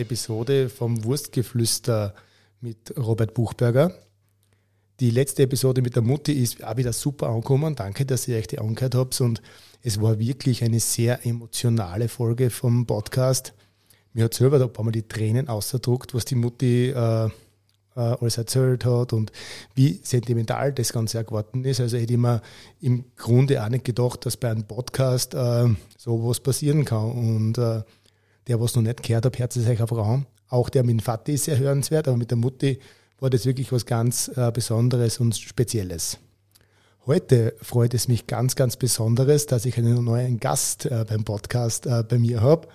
[0.00, 2.14] Episode vom Wurstgeflüster
[2.60, 3.94] mit Robert Buchberger.
[4.98, 7.74] Die letzte Episode mit der Mutti ist auch wieder super angekommen.
[7.74, 9.20] Danke, dass ihr euch die angehört habt.
[9.20, 9.40] Und
[9.82, 13.54] es war wirklich eine sehr emotionale Folge vom Podcast.
[14.12, 17.30] Mir hat selber da ein paar Mal die Tränen ausgedruckt, was die Mutti äh, äh,
[17.96, 19.32] alles erzählt hat und
[19.74, 21.80] wie sentimental das Ganze geworden ist.
[21.80, 22.42] Also hätte ich mir
[22.80, 27.10] im Grunde auch nicht gedacht, dass bei einem Podcast äh, so passieren kann.
[27.12, 27.82] Und äh,
[28.46, 30.26] der, was noch nicht gehört hat, hört es euch auf Raum.
[30.48, 32.80] Auch der mit dem Vati ist sehr hörenswert, aber mit der Mutti
[33.20, 36.18] war das wirklich was ganz äh, Besonderes und Spezielles.
[37.06, 41.86] Heute freut es mich ganz, ganz Besonderes, dass ich einen neuen Gast äh, beim Podcast
[41.86, 42.68] äh, bei mir habe.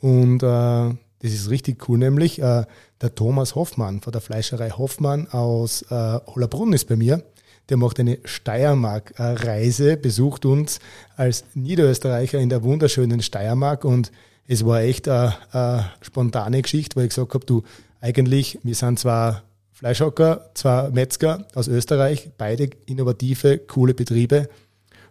[0.00, 2.64] Und äh, das ist richtig cool, nämlich äh,
[3.00, 7.22] der Thomas Hoffmann von der Fleischerei Hoffmann aus äh, Hollerbrunn ist bei mir.
[7.68, 10.80] Der macht eine Steiermark-Reise, besucht uns
[11.16, 14.10] als Niederösterreicher in der wunderschönen Steiermark und
[14.46, 17.62] es war echt eine, eine spontane Geschichte, weil ich gesagt habe, du,
[18.00, 24.48] eigentlich, wir sind zwar Fleischhocker, zwei Metzger aus Österreich, beide innovative, coole Betriebe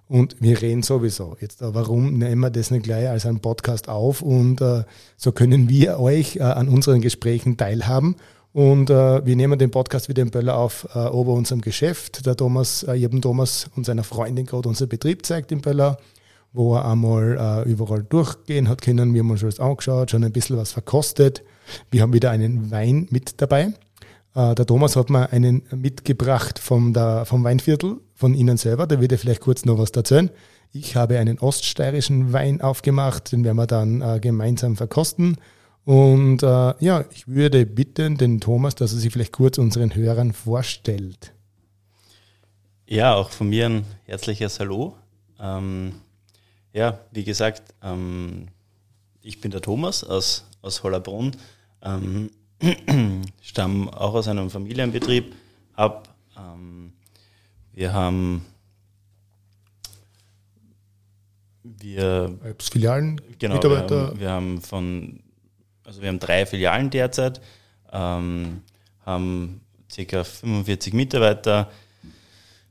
[0.08, 1.38] und wir reden sowieso.
[1.40, 4.84] Jetzt, äh, warum nehmen wir das nicht gleich als einen Podcast auf und äh,
[5.18, 8.16] so können wir euch äh, an unseren Gesprächen teilhaben.
[8.54, 12.26] Und äh, wir nehmen den Podcast wieder in Böller auf äh, ober unserem Geschäft.
[12.26, 15.98] Der Thomas, äh, eben Thomas und seiner Freundin gerade unser Betrieb zeigt in Böller
[16.53, 19.13] wo er einmal äh, überall durchgehen hat können.
[19.13, 21.44] Wir haben uns schon das angeschaut, schon ein bisschen was verkostet.
[21.89, 23.73] Wir haben wieder einen Wein mit dabei.
[24.35, 28.88] Äh, der Thomas hat mir einen mitgebracht vom, der, vom Weinviertel, von Ihnen selber.
[28.88, 30.29] Da wird er vielleicht kurz noch was erzählen.
[30.73, 35.38] Ich habe einen oststeirischen Wein aufgemacht, den werden wir dann äh, gemeinsam verkosten.
[35.83, 40.31] Und äh, ja, ich würde bitten den Thomas, dass er sich vielleicht kurz unseren Hörern
[40.31, 41.33] vorstellt.
[42.85, 44.95] Ja, auch von mir ein herzliches Hallo.
[45.40, 45.94] Ähm,
[46.74, 48.48] ja, wie gesagt, ähm,
[49.22, 51.36] ich bin der Thomas aus, aus Hollerbrunn,
[51.82, 52.32] ähm,
[53.42, 55.36] stamme auch aus einem Familienbetrieb
[55.76, 56.09] ab.
[56.38, 56.94] Ähm,
[57.74, 58.46] wir haben
[61.64, 63.90] wir Filialen, genau, Mitarbeiter.
[63.90, 65.24] Wir haben, wir haben, von
[65.84, 67.42] also wir haben drei Filialen derzeit,
[67.92, 68.62] ähm,
[69.06, 69.62] haben
[69.94, 70.24] ca.
[70.24, 71.70] 45 Mitarbeiter.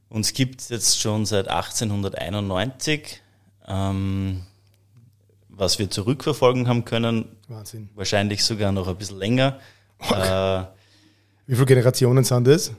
[0.09, 3.21] Uns gibt es jetzt schon seit 1891
[3.70, 4.42] ähm,
[5.48, 7.36] was wir zurückverfolgen haben können.
[7.48, 7.91] Wahnsinn.
[7.94, 9.58] Wahrscheinlich sogar noch ein bisschen länger.
[10.00, 10.62] Äh,
[11.47, 12.72] Wie viele Generationen sind das?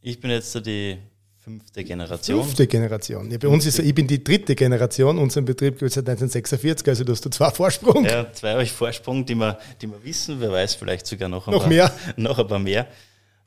[0.00, 0.98] Ich bin jetzt die
[1.38, 2.42] fünfte Generation.
[2.42, 3.30] Fünfte Generation.
[3.30, 5.18] Ja, bei uns ist ich bin die dritte Generation.
[5.18, 8.04] Unseren Betrieb gibt es seit 1946, also du hast du zwei Vorsprung.
[8.04, 10.40] Ja, zwei euch Vorsprung, die wir, die wir wissen.
[10.40, 11.92] Wer weiß, vielleicht sogar noch, ein noch paar, mehr.
[12.16, 12.86] Noch ein paar mehr.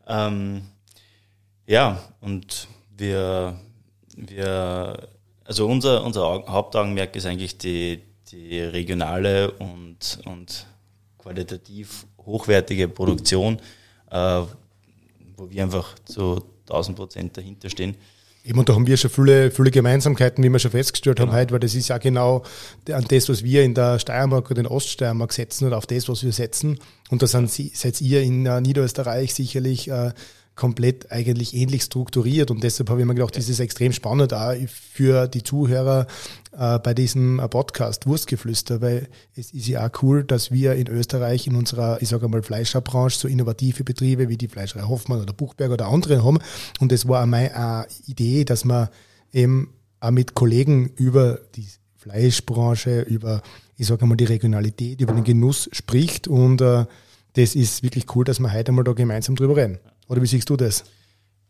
[0.08, 0.62] Ähm,
[1.66, 3.60] ja, und wir,
[4.16, 5.10] wir
[5.48, 10.68] also unser, unser Hauptaugenmerk ist eigentlich die, die regionale und, und
[11.18, 13.60] qualitativ hochwertige Produktion,
[14.12, 14.42] äh,
[15.38, 17.96] wo wir einfach zu 1000 Prozent dahinter stehen.
[18.44, 21.32] Eben, und da haben wir schon viele, viele Gemeinsamkeiten, wie wir schon festgestellt genau.
[21.32, 22.44] haben heute, weil das ist ja genau
[22.92, 26.24] an das, was wir in der Steiermark oder in Oststeiermark setzen oder auf das, was
[26.24, 26.80] wir setzen.
[27.10, 30.12] Und da sind seid ihr in äh, Niederösterreich sicherlich äh,
[30.58, 32.52] komplett eigentlich ähnlich strukturiert.
[32.52, 36.08] Und deshalb habe ich mir gedacht, das ist extrem spannend auch für die Zuhörer
[36.52, 40.88] äh, bei diesem äh, Podcast Wurstgeflüster, weil es ist ja auch cool, dass wir in
[40.88, 45.32] Österreich in unserer, ich sage einmal, Fleischerbranche so innovative Betriebe wie die Fleischerei Hoffmann oder
[45.32, 46.40] Buchberg oder andere haben.
[46.80, 48.90] Und das war auch meine äh, Idee, dass man
[49.32, 53.42] eben auch mit Kollegen über die Fleischbranche, über,
[53.78, 56.28] ich sage einmal, die Regionalität, über den Genuss spricht.
[56.28, 56.86] Und äh,
[57.34, 59.78] das ist wirklich cool, dass wir heute einmal da gemeinsam drüber reden.
[60.08, 60.84] Oder wie siehst du das?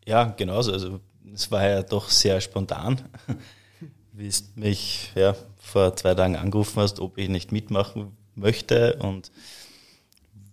[0.06, 0.72] Ja, genauso.
[0.72, 1.00] Also
[1.34, 3.00] es war ja doch sehr spontan,
[4.12, 9.30] wie du mich ja, vor zwei Tagen angerufen hast, ob ich nicht mitmachen möchte und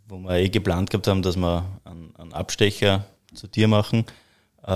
[0.07, 4.05] wo wir eh geplant gehabt haben, dass wir einen, einen Abstecher zu dir machen.
[4.65, 4.71] Äh,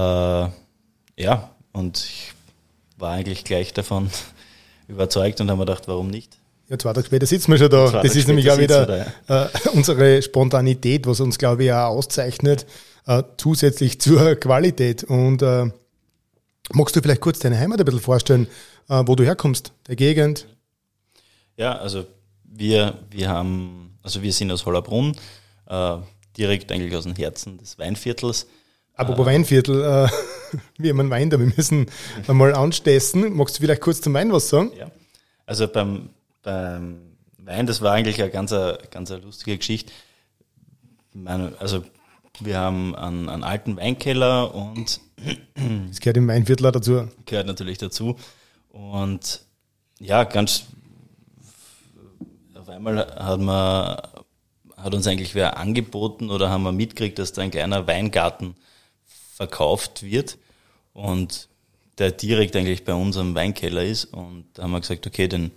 [1.18, 2.34] ja, und ich
[2.98, 4.10] war eigentlich gleich davon
[4.88, 6.38] überzeugt und haben mir gedacht, warum nicht?
[6.68, 8.02] Ja, zwei Tage später sitzen wir schon da.
[8.02, 9.46] Das ist nämlich auch wieder da, ja.
[9.46, 12.66] äh, unsere Spontanität, was uns, glaube ich, auch auszeichnet
[13.10, 15.04] äh, zusätzlich zur Qualität.
[15.04, 15.66] Und äh,
[16.72, 18.48] magst du vielleicht kurz deine Heimat ein bisschen vorstellen,
[18.88, 20.48] äh, wo du herkommst, der Gegend?
[21.58, 22.06] Ja, also
[22.44, 25.16] wir, wir haben, also wir sind aus Hollerbrunn,
[25.68, 25.98] äh,
[26.38, 28.48] direkt eigentlich aus dem Herzen des Weinviertels.
[28.94, 30.08] Apropos äh, Weinviertel, äh,
[30.78, 31.88] wir haben einen Wein da, wir müssen
[32.28, 33.34] einmal anstessen.
[33.36, 34.72] Magst du vielleicht kurz zum Wein was sagen?
[34.78, 34.92] Ja,
[35.46, 36.10] also beim,
[36.44, 38.54] beim Wein, das war eigentlich eine ganz,
[38.92, 39.92] ganz eine lustige Geschichte.
[41.14, 41.84] Meine, also
[42.40, 45.02] wir haben einen, einen alten Weinkeller und
[45.90, 47.08] das gehört im Weinviertler dazu.
[47.26, 48.16] Gehört natürlich dazu.
[48.70, 49.42] Und
[50.00, 50.66] ja, ganz
[52.56, 53.98] auf einmal hat man
[54.78, 58.56] hat uns eigentlich wer angeboten oder haben wir mitgekriegt, dass da ein kleiner Weingarten
[59.36, 60.38] verkauft wird
[60.94, 61.50] und
[61.98, 64.06] der direkt eigentlich bei unserem Weinkeller ist.
[64.06, 65.52] Und da haben wir gesagt, okay, den,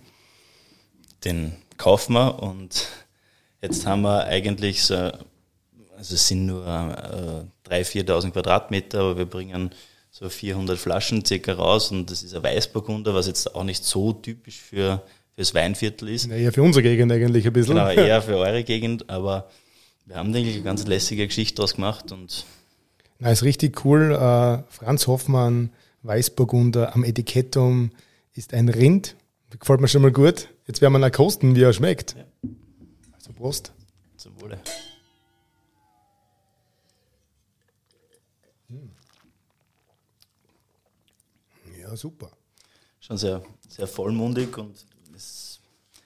[1.23, 2.87] den kaufen wir und
[3.61, 5.11] jetzt haben wir eigentlich so,
[6.03, 9.69] also es sind nur äh, 3.000, 4.000 Quadratmeter, aber wir bringen
[10.11, 14.11] so 400 Flaschen circa raus und das ist ein Weißburgunder, was jetzt auch nicht so
[14.11, 15.01] typisch für
[15.33, 16.27] fürs Weinviertel ist.
[16.27, 17.75] Ja, eher für unsere Gegend eigentlich ein bisschen.
[17.75, 19.49] Genau, eher für eure Gegend, aber
[20.05, 22.45] wir haben, denke ich, eine ganz lässige Geschichte daraus gemacht und
[23.19, 24.11] na, ist richtig cool.
[24.11, 25.71] Uh, Franz Hoffmann,
[26.01, 27.91] Weißburgunder am Etikettum
[28.33, 29.15] ist ein Rind.
[29.57, 30.49] Gefällt mir schon mal gut.
[30.67, 32.17] Jetzt werden wir noch kosten, wie er schmeckt.
[32.17, 32.49] Ja.
[33.13, 33.71] Also Prost.
[34.17, 34.59] Zum Wohle.
[38.69, 38.89] Hm.
[41.93, 42.31] Ja, super.
[42.99, 44.83] Schon sehr, sehr vollmundig und
[45.15, 45.59] ist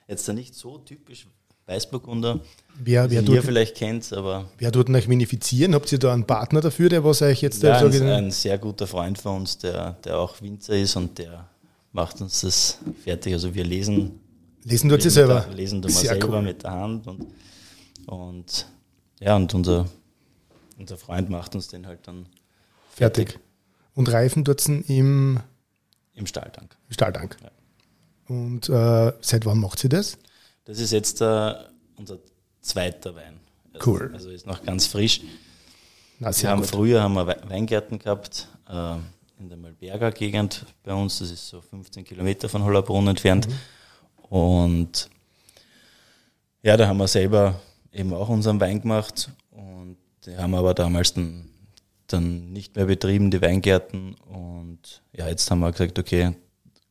[0.05, 1.25] jetzt nicht so typisch
[1.65, 2.41] Weißburgunder,
[2.77, 4.49] wer, wer ihr vielleicht kennt, aber.
[4.57, 5.73] Wer tut euch vinifizieren?
[5.73, 8.85] Habt ihr da einen Partner dafür, der was euch jetzt ja, ein, ein sehr guter
[8.85, 11.47] Freund von uns, der, der auch Winzer ist und der
[11.93, 13.31] macht uns das fertig.
[13.31, 14.19] Also wir lesen.
[14.65, 15.45] Lesen tut sie selber.
[15.47, 16.41] Da, lesen tun wir selber cool.
[16.41, 17.27] mit der Hand und,
[18.07, 18.67] und
[19.21, 19.85] ja, und unser,
[20.77, 22.25] unser Freund macht uns den halt dann
[22.89, 23.29] fertig.
[23.29, 23.39] fertig.
[23.93, 25.39] Und Reifen tut im
[26.17, 26.75] im Stahltank.
[26.87, 27.37] Im Stahltank.
[27.41, 27.51] Ja.
[28.27, 30.17] Und äh, seit wann macht sie das?
[30.65, 31.53] Das ist jetzt äh,
[31.95, 32.17] unser
[32.61, 33.39] zweiter Wein.
[33.73, 34.11] Also, cool.
[34.13, 35.21] Also ist noch ganz frisch.
[36.19, 38.95] Na, wir haben früher haben wir Weingärten gehabt äh,
[39.39, 41.19] in der Malberger Gegend bei uns.
[41.19, 43.47] Das ist so 15 Kilometer von Hollerbrunn entfernt.
[43.47, 44.35] Mhm.
[44.35, 45.09] Und
[46.63, 47.61] ja, da haben wir selber
[47.93, 51.46] eben auch unseren Wein gemacht und die haben aber damals dann,
[52.07, 54.15] dann nicht mehr betrieben, die Weingärten.
[54.15, 56.33] Und ja, jetzt haben wir gesagt, okay,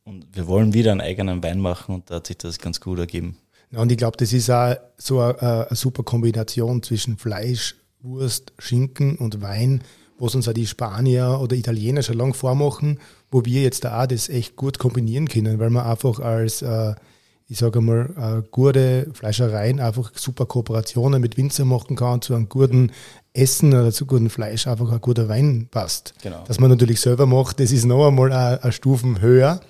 [0.03, 2.99] und wir wollen wieder einen eigenen Wein machen und da hat sich das ganz gut
[2.99, 3.37] ergeben.
[3.71, 8.53] Ja, und ich glaube, das ist auch so eine, eine, super Kombination zwischen Fleisch, Wurst,
[8.57, 9.83] Schinken und Wein,
[10.17, 12.99] was uns auch die Spanier oder Italiener schon lange vormachen,
[13.29, 16.95] wo wir jetzt da auch das echt gut kombinieren können, weil man einfach als, äh,
[17.49, 22.49] ich sage mal, äh, gute Fleischereien einfach super Kooperationen mit Winzer machen kann, zu einem
[22.49, 22.91] guten
[23.33, 26.13] Essen oder zu gutem Fleisch einfach ein guter Wein passt.
[26.21, 26.43] Genau.
[26.45, 29.61] Dass man natürlich selber macht, das ist noch einmal eine, eine Stufen höher,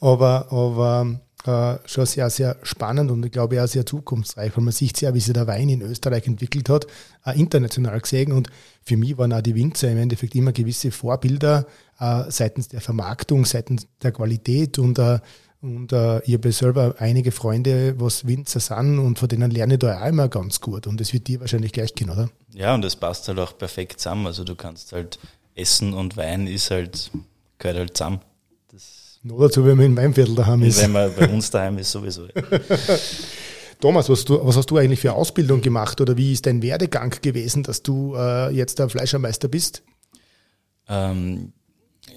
[0.00, 4.72] aber, aber äh, schon sehr, sehr spannend und ich glaube auch sehr zukunftsreich, weil man
[4.72, 6.86] sieht sehr, wie sich der Wein in Österreich entwickelt hat,
[7.22, 8.32] auch international gesehen.
[8.32, 8.50] Und
[8.82, 11.66] für mich waren auch die Winzer im Endeffekt immer gewisse Vorbilder
[11.98, 15.20] äh, seitens der Vermarktung, seitens der Qualität und äh,
[15.62, 19.80] und äh, ich habe selber einige Freunde, was Winzer sind und von denen lerne ich
[19.80, 20.86] da auch immer ganz gut.
[20.86, 22.30] Und das wird dir wahrscheinlich gleich gehen, oder?
[22.54, 24.26] Ja, und das passt halt auch perfekt zusammen.
[24.26, 25.18] Also du kannst halt
[25.54, 27.10] Essen und Wein ist halt,
[27.58, 28.20] gehört halt zusammen.
[29.22, 30.80] Nur dazu, wenn man in Weinviertel daheim ist.
[30.80, 32.26] Wenn man bei uns daheim ist, sowieso.
[33.80, 37.14] Thomas, was, du, was, hast du eigentlich für Ausbildung gemacht oder wie ist dein Werdegang
[37.20, 39.82] gewesen, dass du äh, jetzt der Fleischermeister bist?
[40.88, 41.52] Ähm,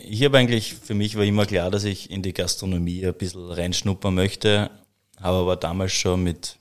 [0.05, 3.51] ich habe eigentlich, für mich war immer klar, dass ich in die Gastronomie ein bisschen
[3.51, 4.71] reinschnuppern möchte,
[5.19, 6.57] habe aber damals schon mit,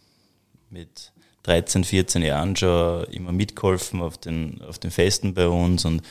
[0.70, 1.12] mit
[1.44, 6.02] 13, 14 Jahren schon immer mitgeholfen auf den, auf den Festen bei uns und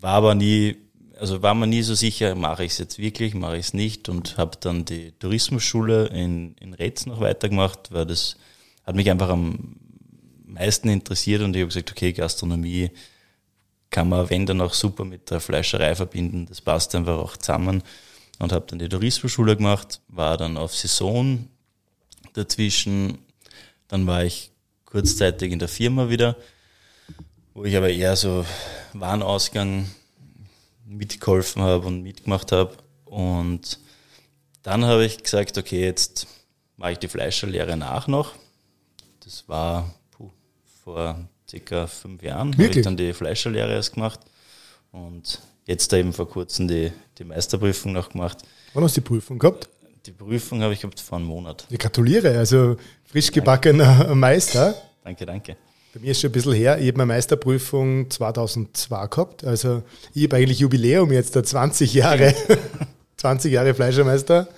[0.00, 0.76] war aber nie
[1.20, 4.08] also war mir nie so sicher, mache ich es jetzt wirklich, mache ich es nicht
[4.08, 8.36] und habe dann die Tourismusschule in, in Retz noch weitergemacht, weil das
[8.86, 9.76] hat mich einfach am
[10.46, 12.90] meisten interessiert und ich habe gesagt, okay, Gastronomie
[13.90, 17.82] kann man, wenn dann auch super mit der Fleischerei verbinden, das passt einfach auch zusammen
[18.38, 21.48] und habe dann die Tourismusschule gemacht, war dann auf Saison
[22.32, 23.18] dazwischen,
[23.88, 24.52] dann war ich
[24.84, 26.36] kurzzeitig in der Firma wieder,
[27.54, 28.44] wo ich aber eher so
[28.92, 29.90] Warenausgang
[30.86, 32.76] mitgeholfen habe und mitgemacht habe.
[33.04, 33.78] Und
[34.62, 36.26] dann habe ich gesagt, okay, jetzt
[36.76, 38.34] mache ich die Fleischerlehre nach noch.
[39.24, 40.30] Das war puh,
[40.82, 44.20] vor circa fünf Jahren, habe ich dann die Fleischerlehre erst gemacht.
[44.92, 48.38] Und jetzt da eben vor kurzem die, die Meisterprüfung noch gemacht.
[48.74, 49.68] Wann hast du die Prüfung gehabt?
[50.06, 51.66] Die Prüfung habe ich gehabt vor einem Monat.
[51.68, 54.74] Ich gratuliere, also frisch gebackener Meister.
[55.04, 55.56] Danke, danke.
[55.92, 56.78] Bei mir ist schon ein bisschen her.
[56.78, 59.44] Ich habe meine Meisterprüfung 2002 gehabt.
[59.44, 59.82] Also
[60.14, 62.32] ich habe eigentlich Jubiläum jetzt, 20 Jahre.
[63.16, 64.48] 20 Jahre Fleischermeister.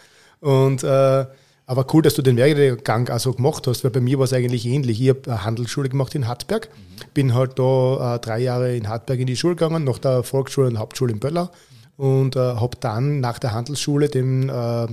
[0.40, 1.24] Und äh,
[1.66, 4.32] aber cool, dass du den Werdegang auch so gemacht hast, weil bei mir war es
[4.32, 5.00] eigentlich ähnlich.
[5.00, 6.68] Ich habe Handelsschule gemacht in Hartberg,
[7.14, 10.68] bin halt da äh, drei Jahre in Hartberg in die Schule gegangen, nach der Volksschule
[10.68, 11.50] und Hauptschule in Böllau
[11.96, 14.86] und äh, habe dann nach der Handelsschule den, äh,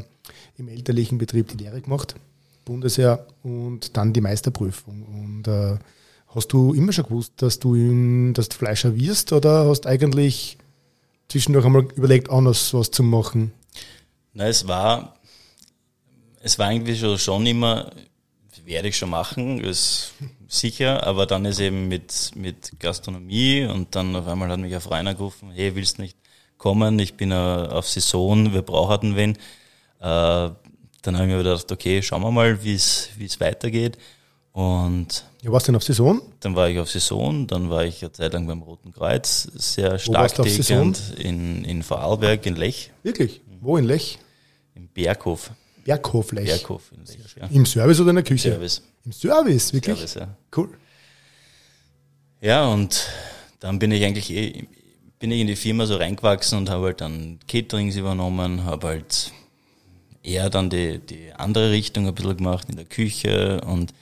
[0.57, 2.15] im elterlichen Betrieb die Lehre gemacht,
[2.65, 5.03] Bundesheer und dann die Meisterprüfung.
[5.03, 5.77] Und äh,
[6.35, 10.59] Hast du immer schon gewusst, dass du, in, dass du Fleischer wirst oder hast eigentlich
[11.27, 13.51] zwischendurch einmal überlegt, anders was zu machen?
[14.33, 15.15] Na, es war,
[16.41, 17.91] es war irgendwie schon, schon immer,
[18.65, 20.13] werde ich schon machen, ist
[20.47, 24.81] sicher, aber dann ist eben mit, mit Gastronomie und dann auf einmal hat mich ein
[24.81, 26.17] Freund angerufen, hey, willst nicht
[26.57, 29.37] kommen, ich bin uh, auf Saison, wir brauchen wen.
[29.99, 30.53] Uh,
[31.01, 33.97] dann habe ich mir gedacht, okay, schauen wir mal, wie es weitergeht.
[34.51, 36.21] Und ja, warst du denn auf Saison?
[36.41, 39.97] Dann war ich auf Saison, dann war ich eine Zeit lang beim Roten Kreuz, sehr
[39.97, 42.91] stark tägend in, in Vorarlberg, in Lech.
[43.03, 43.41] Wirklich?
[43.61, 44.19] Wo in Lech?
[44.75, 45.51] Im Berghof.
[46.91, 47.47] In Lech, ja.
[47.47, 48.51] Im Service oder in der Küche?
[48.51, 48.81] Service.
[49.05, 49.95] Im Service, wirklich?
[49.95, 50.35] Service, ja.
[50.55, 50.69] Cool.
[52.41, 53.07] Ja, und
[53.59, 54.67] dann bin ich eigentlich eh,
[55.19, 59.33] bin ich in die Firma so reingewachsen und habe halt dann Caterings übernommen, habe halt
[60.23, 63.93] eher dann die, die andere Richtung ein bisschen gemacht in der Küche und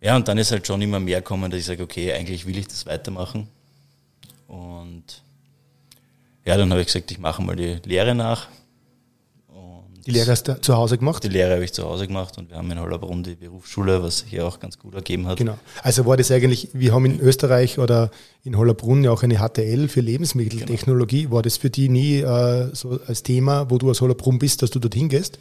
[0.00, 2.56] ja, und dann ist halt schon immer mehr gekommen, dass ich sage, okay, eigentlich will
[2.56, 3.48] ich das weitermachen.
[4.48, 5.22] Und
[6.46, 8.48] ja, dann habe ich gesagt, ich mache mal die Lehre nach.
[10.06, 11.22] Die Lehre hast du zu Hause gemacht?
[11.24, 14.20] Die Lehre habe ich zu Hause gemacht und wir haben in Hollerbrunn die Berufsschule, was
[14.20, 15.36] sich ja auch ganz gut ergeben hat.
[15.36, 15.58] Genau.
[15.82, 18.10] Also war das eigentlich, wir haben in Österreich oder
[18.42, 21.24] in Hollerbrunn ja auch eine HTL für Lebensmitteltechnologie.
[21.24, 21.36] Genau.
[21.36, 24.70] War das für die nie äh, so als Thema, wo du aus Hollerbrunn bist, dass
[24.70, 25.38] du dorthin gehst?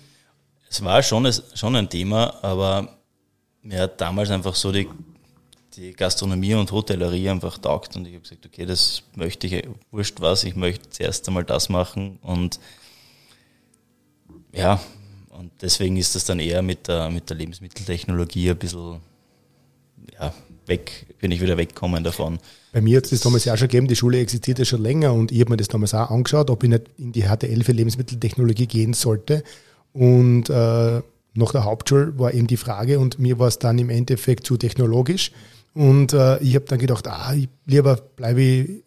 [0.70, 2.98] Es war schon, schon ein Thema, aber
[3.64, 4.88] mir hat damals einfach so die,
[5.76, 10.20] die Gastronomie und Hotellerie einfach taugt und ich habe gesagt, okay, das möchte ich, wurscht
[10.20, 12.60] was, ich möchte zuerst einmal das machen und
[14.54, 14.80] ja,
[15.30, 18.98] und deswegen ist das dann eher mit der, mit der Lebensmitteltechnologie ein bisschen,
[20.20, 20.34] ja,
[20.66, 22.40] weg, bin ich wieder weggekommen davon.
[22.72, 25.14] Bei mir hat es das damals ja schon gegeben, die Schule existiert ja schon länger
[25.14, 27.72] und ich habe mir das damals auch angeschaut, ob ich nicht in die HTL für
[27.72, 29.44] Lebensmitteltechnologie gehen sollte.
[29.92, 31.02] Und äh,
[31.34, 34.58] nach der Hauptschule war eben die Frage und mir war es dann im Endeffekt zu
[34.58, 35.32] technologisch.
[35.74, 38.84] Und äh, ich habe dann gedacht, ah, ich lieber bleibe ich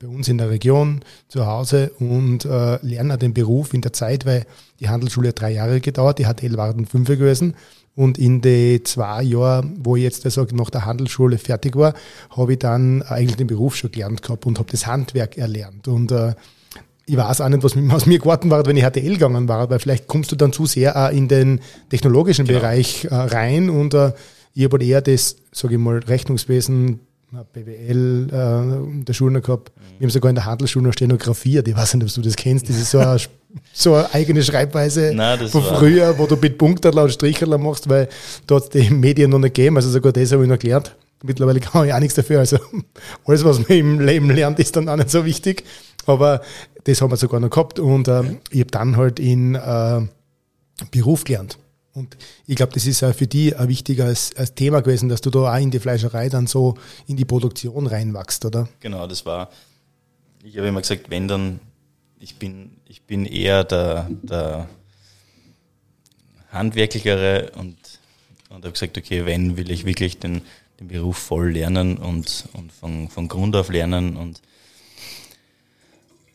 [0.00, 4.24] bei uns in der Region zu Hause und äh, lerne den Beruf in der Zeit,
[4.24, 4.46] weil
[4.80, 7.54] die Handelsschule hat drei Jahre gedauert, die HTL waren fünf gewesen.
[7.94, 11.92] Und in den zwei Jahren, wo ich jetzt also nach der Handelsschule fertig war,
[12.34, 15.86] habe ich dann eigentlich den Beruf schon gelernt gehabt und habe das Handwerk erlernt.
[15.86, 16.32] Und äh,
[17.04, 19.80] ich weiß auch nicht, was aus mir geworden war, wenn ich HTL gegangen war, weil
[19.80, 22.60] vielleicht kommst du dann zu sehr auch in den technologischen genau.
[22.60, 24.12] Bereich äh, rein und äh,
[24.54, 27.00] ich habe halt eher das, sage ich mal, Rechnungswesen,
[27.52, 29.70] BWL äh, in der Schule gehabt.
[29.76, 29.82] Mhm.
[29.98, 31.68] Wir haben sogar in der Handelsschule noch stenografiert.
[31.68, 32.68] Ich weiß nicht, ob du das kennst.
[32.68, 33.18] Das ist so eine,
[33.72, 38.08] so eine eigene Schreibweise Nein, von früher, wo du mit Punkterler und Stricherler machst, weil
[38.46, 39.76] dort die Medien noch nicht gegeben.
[39.76, 40.96] Also sogar das habe ich noch gelernt.
[41.22, 42.40] Mittlerweile kann ich auch nichts dafür.
[42.40, 42.58] Also
[43.24, 45.64] alles, was man im Leben lernt, ist dann auch nicht so wichtig.
[46.06, 46.40] Aber
[46.84, 50.00] das haben wir sogar noch gehabt und ähm, ich habe dann halt in äh,
[50.90, 51.58] Beruf gelernt.
[51.92, 52.16] Und
[52.46, 55.52] ich glaube, das ist auch für die ein wichtiges als Thema gewesen, dass du da
[55.52, 58.68] auch in die Fleischerei dann so in die Produktion reinwachst, oder?
[58.78, 59.50] Genau, das war,
[60.44, 61.60] ich habe immer gesagt, wenn dann,
[62.20, 64.68] ich bin, ich bin eher der, der
[66.52, 67.76] Handwerklichere und,
[68.50, 70.42] und habe gesagt, okay, wenn will ich wirklich den,
[70.78, 74.40] den Beruf voll lernen und, und von, von Grund auf lernen und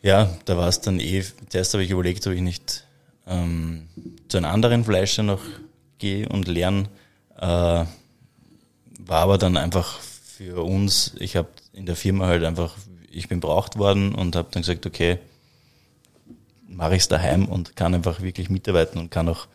[0.02, 2.86] ja, da war es dann eh, zuerst habe ich überlegt, ob ich nicht
[3.28, 3.88] ähm,
[4.28, 5.42] zu einem anderen Fleischer noch
[5.98, 6.90] gehe und lerne.
[7.38, 7.86] Äh,
[9.08, 12.76] war aber dann einfach für uns, ich habe in der Firma halt einfach,
[13.12, 15.20] ich bin braucht worden und habe dann gesagt, okay,
[16.68, 19.48] mache ich es daheim und kann einfach wirklich mitarbeiten und kann auch,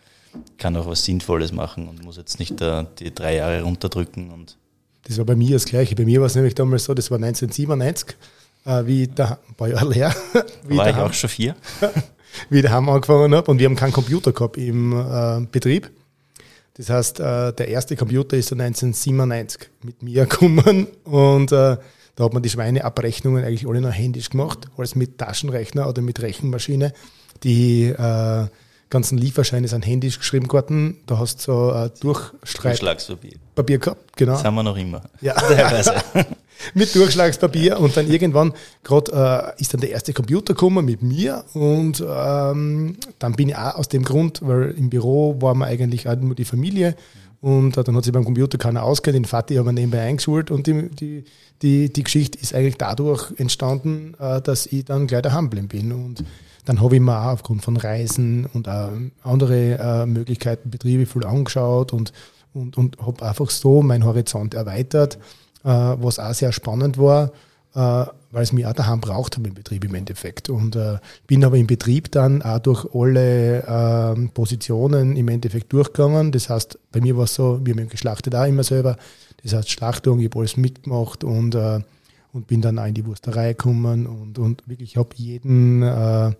[0.58, 4.30] kann auch was Sinnvolles machen und muss jetzt nicht da die drei Jahre runterdrücken.
[4.30, 4.56] Und
[5.04, 5.94] das war bei mir das Gleiche.
[5.94, 8.16] Bei mir war es nämlich damals so, das war 1997
[8.64, 10.14] äh, wie da, ein paar Jahre her.
[10.66, 11.56] Wie War ich auch schon vier?
[12.48, 15.90] wie ich daheim angefangen habe und wir haben keinen Computer gehabt im äh, Betrieb.
[16.74, 21.76] Das heißt, äh, der erste Computer ist so 1997 mit mir gekommen und äh,
[22.16, 26.20] da hat man die Schweineabrechnungen eigentlich alle noch händisch gemacht, alles mit Taschenrechner oder mit
[26.20, 26.92] Rechenmaschine.
[27.44, 28.46] Die äh,
[28.90, 30.98] ganzen Lieferscheine sind händisch geschrieben geworden.
[31.06, 34.32] Da hast du so Durchstreit Durchschlagspapier Papier gehabt, genau.
[34.32, 35.02] Das haben wir noch immer.
[35.20, 35.34] Ja.
[36.74, 41.44] mit Durchschlagspapier und dann irgendwann gerade äh, ist dann der erste Computer gekommen mit mir
[41.54, 46.08] und ähm, dann bin ich auch aus dem Grund, weil im Büro war man eigentlich
[46.08, 46.96] auch nur die Familie
[47.40, 50.50] und äh, dann hat sich beim Computer keiner auskennt, den Vati haben wir nebenbei eingeschult
[50.50, 51.24] und die, die,
[51.62, 56.24] die, die Geschichte ist eigentlich dadurch entstanden, äh, dass ich dann gleich daheim bin und
[56.64, 58.68] dann habe ich mir auch aufgrund von Reisen und
[59.22, 62.12] andere äh, Möglichkeiten, Betriebe viel angeschaut und,
[62.52, 65.18] und, und habe einfach so meinen Horizont erweitert
[65.64, 67.32] äh, was auch sehr spannend war,
[67.74, 70.48] äh, weil es mich auch daheim braucht im Betrieb im Endeffekt.
[70.48, 70.78] Und
[71.26, 76.32] bin aber im Betrieb dann auch durch alle äh, Positionen im Endeffekt durchgegangen.
[76.32, 78.96] Das heißt, bei mir war es so, wir haben geschlachtet auch immer selber.
[79.42, 81.54] Das heißt, Schlachtung, ich habe alles mitgemacht und,
[82.32, 86.32] und bin dann auch in die Wursterei gekommen und, und wirklich habe jeden, äh,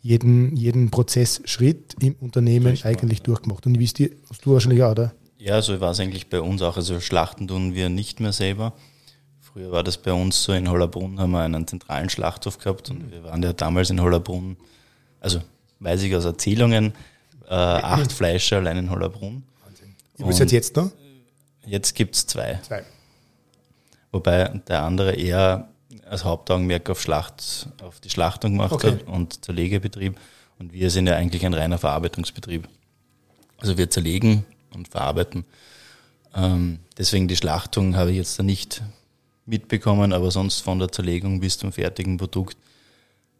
[0.00, 3.66] jeden, jeden Prozessschritt im Unternehmen eigentlich durchgemacht.
[3.66, 5.12] Und wie ist die, hast du wahrscheinlich auch, oder?
[5.38, 6.76] Ja, so war es eigentlich bei uns auch.
[6.76, 8.72] Also Schlachten tun wir nicht mehr selber.
[9.40, 13.10] Früher war das bei uns so, in Hollerbrunn haben wir einen zentralen Schlachthof gehabt und
[13.10, 14.56] wir waren ja damals in Hollerbrunn,
[15.20, 15.40] also
[15.80, 16.92] weiß ich aus Erzählungen,
[17.48, 19.44] äh, acht Fleischer allein in Hollerbrunn.
[20.18, 20.90] Wie ist jetzt da?
[21.66, 22.58] Jetzt gibt es zwei.
[22.62, 22.84] Zwei.
[24.12, 25.68] Wobei der andere eher
[26.08, 28.92] als Hauptaugenmerk auf Schlacht, auf die Schlachtung gemacht Okay.
[28.92, 30.18] hat und Zerlegebetrieb.
[30.58, 32.68] Und wir sind ja eigentlich ein reiner Verarbeitungsbetrieb.
[33.58, 34.44] Also wir zerlegen
[34.74, 35.44] und verarbeiten.
[36.34, 38.82] Ähm, deswegen die Schlachtung habe ich jetzt da nicht
[39.46, 42.56] mitbekommen, aber sonst von der Zerlegung bis zum fertigen Produkt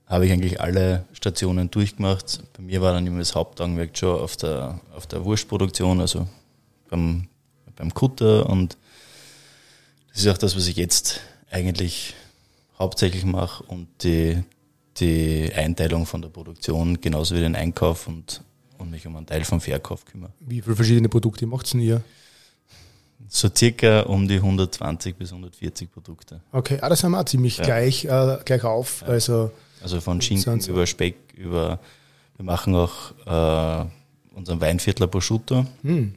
[0.06, 2.40] habe ich eigentlich alle Stationen durchgemacht.
[2.56, 6.26] Bei mir war dann immer das Hauptaugenmerk schon auf der, auf der Wurstproduktion, also
[6.88, 7.26] beim,
[7.74, 8.76] beim Kutter und
[10.16, 11.20] das ist auch das, was ich jetzt
[11.50, 12.14] eigentlich
[12.78, 14.42] hauptsächlich mache und die,
[14.98, 18.40] die Einteilung von der Produktion, genauso wie den Einkauf und,
[18.78, 20.32] und mich um einen Teil vom Verkauf kümmere.
[20.40, 22.02] Wie viele verschiedene Produkte macht denn ihr?
[23.28, 26.40] So circa um die 120 bis 140 Produkte.
[26.50, 27.64] Okay, ah, das haben wir auch ziemlich Ja.
[27.64, 29.02] gleich, äh, gleich auf.
[29.06, 29.50] Also
[29.82, 31.78] Also von Schinken über Speck, über,
[32.36, 33.86] wir machen auch äh,
[34.34, 36.14] unseren Weinviertler Prosciutto, hm,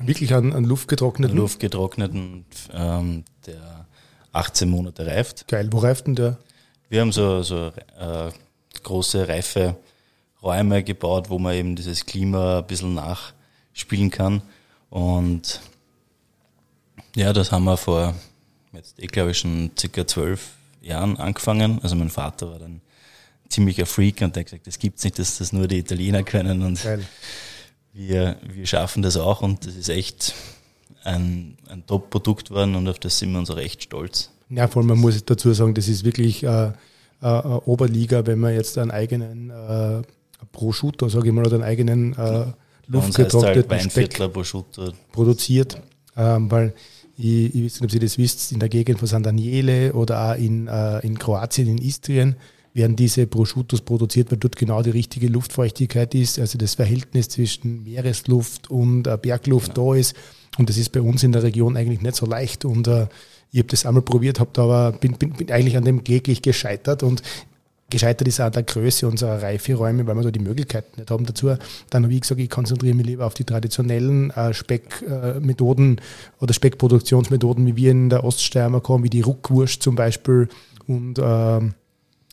[0.00, 1.36] wirklich an, an luftgetrockneten.
[1.36, 3.86] luftgetrockneten, ähm, der
[4.32, 5.48] 18 Monate reift.
[5.48, 6.38] Geil, wo reift denn der?
[6.88, 8.30] Wir haben so, so äh,
[8.82, 9.76] große, reife
[10.42, 14.42] Räume gebaut, wo man eben dieses Klima ein bisschen nachspielen kann.
[14.90, 15.60] Und
[17.14, 18.14] ja, das haben wir vor,
[18.72, 20.50] jetzt eh glaube ich schon circa zwölf
[20.80, 21.80] Jahren angefangen.
[21.82, 22.80] Also mein Vater war dann
[23.48, 26.62] ziemlicher Freak und der hat gesagt, das gibt's nicht, dass das nur die Italiener können
[26.62, 27.04] und Geil.
[27.92, 30.34] wir, wir schaffen das auch und das ist echt
[31.08, 34.30] ein, ein Top-Produkt geworden und auf das sind wir uns auch echt stolz.
[34.50, 36.72] Ja, vor allem, man muss dazu sagen, das ist wirklich äh,
[37.22, 40.02] äh, Oberliga, wenn man jetzt einen eigenen äh,
[40.52, 42.54] Prosciutto, sage ich mal, oder einen eigenen äh, halt
[42.86, 44.92] luftgetrockneten Speck Weinviertler Prosciutto.
[45.12, 45.80] produziert,
[46.16, 46.74] ähm, weil
[47.16, 50.30] ich, ich weiß nicht, ob Sie das wisst, in der Gegend von San Daniele oder
[50.30, 52.36] auch in, äh, in Kroatien, in Istrien,
[52.74, 57.82] werden diese Prosciuttos produziert, weil dort genau die richtige Luftfeuchtigkeit ist, also das Verhältnis zwischen
[57.82, 60.14] Meeresluft und äh, Bergluft da ist.
[60.58, 62.64] Und das ist bei uns in der Region eigentlich nicht so leicht.
[62.64, 63.06] Und äh,
[63.52, 66.42] ich habe das einmal probiert, hab da aber bin, bin, bin eigentlich an dem kläglich
[66.42, 67.22] gescheitert und
[67.90, 71.24] Gescheitert ist auch an der Größe unserer Reiferäume, weil wir da die Möglichkeiten nicht haben
[71.24, 71.56] dazu.
[71.88, 75.98] Dann habe ich gesagt, ich konzentriere mich lieber auf die traditionellen äh, Speckmethoden
[76.38, 80.50] oder Speckproduktionsmethoden, wie wir in der Oststeiermark haben, wie die Ruckwurst zum Beispiel.
[80.86, 81.72] Und ähm,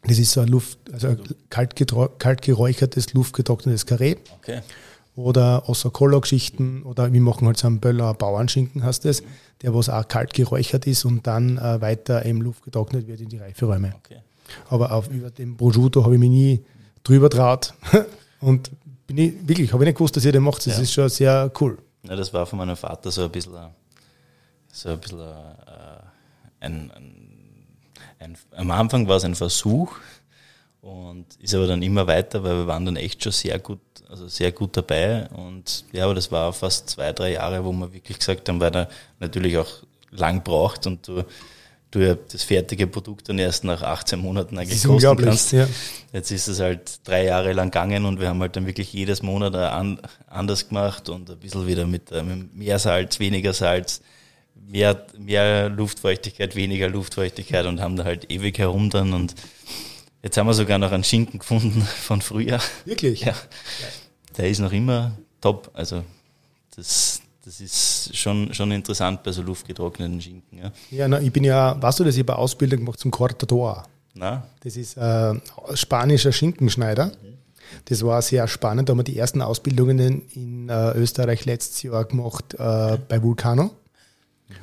[0.03, 4.59] das ist so ein Luft, also ein kalt, getro- kalt geräuchertes, luftgetrocknetes Karree Okay.
[5.15, 9.23] Oder Osser-Koller-Geschichten oder wir machen halt so einen Böller Bauernschinken, heißt das,
[9.61, 13.29] der was auch kalt geräuchert ist und dann äh, weiter im Luft getrocknet wird in
[13.29, 13.93] die Reiferäume.
[13.97, 14.19] okay.
[14.69, 16.63] Aber auf, über den Prosciutto habe ich mich nie
[17.03, 17.73] drüber traut.
[18.41, 18.69] Und
[19.07, 20.67] bin ich, wirklich, habe ich nicht gewusst, dass ihr den macht.
[20.67, 20.83] Das Ja.
[20.83, 21.79] ist schon sehr cool.
[22.03, 23.53] Ja, das war von meinem Vater so ein bisschen,
[24.71, 25.23] so ein bisschen äh,
[26.59, 27.65] ein, ein,
[28.19, 29.95] ein, am Anfang war es ein Versuch
[30.81, 33.79] und ist aber dann immer weiter, weil wir waren dann echt schon sehr gut,
[34.15, 37.93] also sehr gut dabei und ja, aber das war fast zwei, drei Jahre, wo wir
[37.93, 39.67] wirklich gesagt haben, weil er natürlich auch
[40.11, 41.25] lang braucht und du,
[41.91, 45.51] du ja das fertige Produkt dann erst nach 18 Monaten Das eigentlich ist kosten kannst.
[45.51, 45.67] Ja.
[46.13, 49.21] Jetzt ist es halt drei Jahre lang gegangen und wir haben halt dann wirklich jedes
[49.21, 54.01] Monat an, anders gemacht und ein bisschen wieder mit, äh, mit mehr Salz, weniger Salz,
[54.55, 59.35] mehr, mehr Luftfeuchtigkeit, weniger Luftfeuchtigkeit und haben da halt ewig herum dann und
[60.23, 62.61] jetzt haben wir sogar noch einen Schinken gefunden von früher.
[62.85, 63.21] Wirklich?
[63.21, 63.35] Ja,
[64.37, 65.69] der ist noch immer top.
[65.73, 66.03] Also
[66.75, 70.57] das, das ist schon, schon interessant bei so luftgetrockneten Schinken.
[70.57, 70.71] Ja.
[70.91, 73.85] Ja, na, ich bin ja, weißt du, dass ich eine Ausbildung gemacht zum Cortador.
[74.13, 75.33] Na, Das ist äh,
[75.73, 77.11] spanischer Schinkenschneider.
[77.85, 78.87] Das war sehr spannend.
[78.87, 83.21] Da haben wir die ersten Ausbildungen in, in äh, Österreich letztes Jahr gemacht äh, bei
[83.21, 83.71] Vulcano,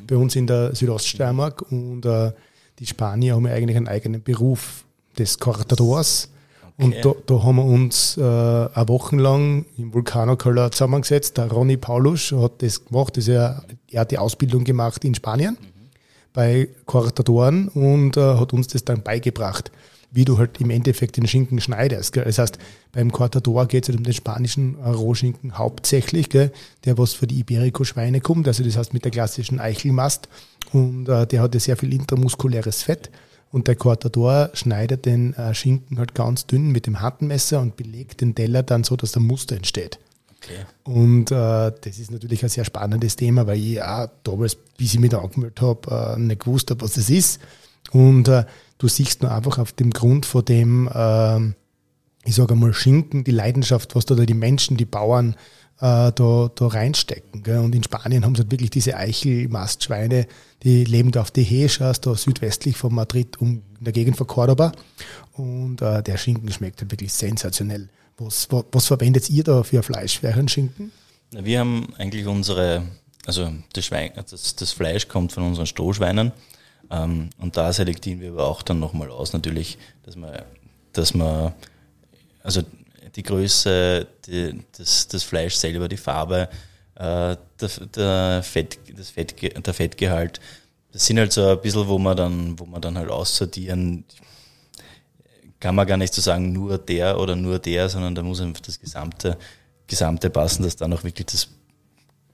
[0.06, 1.62] bei uns in der Südoststeiermark.
[1.70, 2.32] Und äh,
[2.78, 4.84] die Spanier haben ja eigentlich einen eigenen Beruf
[5.18, 6.30] des Cortadors.
[6.78, 7.00] Und Okay.
[7.02, 11.36] da, da haben wir uns äh, eine Woche lang im Vulcano-Keller zusammengesetzt.
[11.36, 13.16] Der Ronny Paulusch hat das gemacht.
[13.16, 15.56] Das ja, er hat die Ausbildung gemacht in Spanien
[16.32, 19.70] bei Cortadoren und äh, hat uns das dann beigebracht,
[20.10, 22.14] wie du halt im Endeffekt den Schinken schneidest.
[22.14, 22.24] Gell?
[22.24, 22.58] Das heißt,
[22.92, 26.50] beim Cortador geht es halt um den spanischen äh, Rohschinken hauptsächlich, gell?
[26.86, 30.28] der was für die Iberico-Schweine kommt, also das heißt mit der klassischen Eichelmast
[30.72, 33.10] und äh, der hat ja sehr viel intramuskuläres Fett
[33.52, 38.22] und der Cortador schneidet den äh, Schinken halt ganz dünn mit dem Handmesser und belegt
[38.22, 40.00] den Teller dann so, dass der Muster entsteht.
[40.36, 40.64] okay.
[40.84, 45.00] Und äh, das ist natürlich ein sehr spannendes Thema, weil ich auch damals, bis ich
[45.00, 47.40] mich da angemeldet habe, äh, nicht gewusst habe, was das ist.
[47.92, 48.46] Und äh,
[48.78, 51.40] du siehst nur einfach auf dem Grund von dem, äh,
[52.24, 55.36] ich sage einmal, Schinken, die Leidenschaft, was da die Menschen, die Bauern
[55.82, 57.42] äh, da, da reinstecken.
[57.42, 57.58] Gell?
[57.58, 60.28] Und in Spanien haben sie halt wirklich diese Eichelmastschweine,
[60.62, 64.28] die leben da auf die Heschas, da südwestlich von Madrid, um, in der Gegend von
[64.28, 64.72] Cordoba.
[65.32, 67.88] Und äh, der Schinken schmeckt halt wirklich sensationell.
[68.16, 70.92] Was, was, was verwendet ihr da für Fleisch für euren Schinken?
[71.32, 72.84] Wir haben eigentlich unsere,
[73.26, 76.30] also das, Schwein, das, das Fleisch kommt von unseren Strohschweinen.
[76.90, 80.42] Ähm, und da selektieren wir aber auch dann nochmal aus, natürlich, dass man,
[80.92, 81.54] dass man,
[82.44, 82.62] also
[83.16, 86.48] die Größe, die, das, das Fleisch selber, die Farbe,
[86.96, 89.34] äh, der, der, Fett, das Fett,
[89.66, 90.40] der Fettgehalt.
[90.92, 94.04] Das sind halt so ein bisschen, wo man dann, wo man dann halt aussortieren,
[95.60, 98.60] kann man gar nicht so sagen, nur der oder nur der, sondern da muss einfach
[98.60, 99.38] das gesamte,
[99.86, 101.48] gesamte passen, dass dann auch wirklich das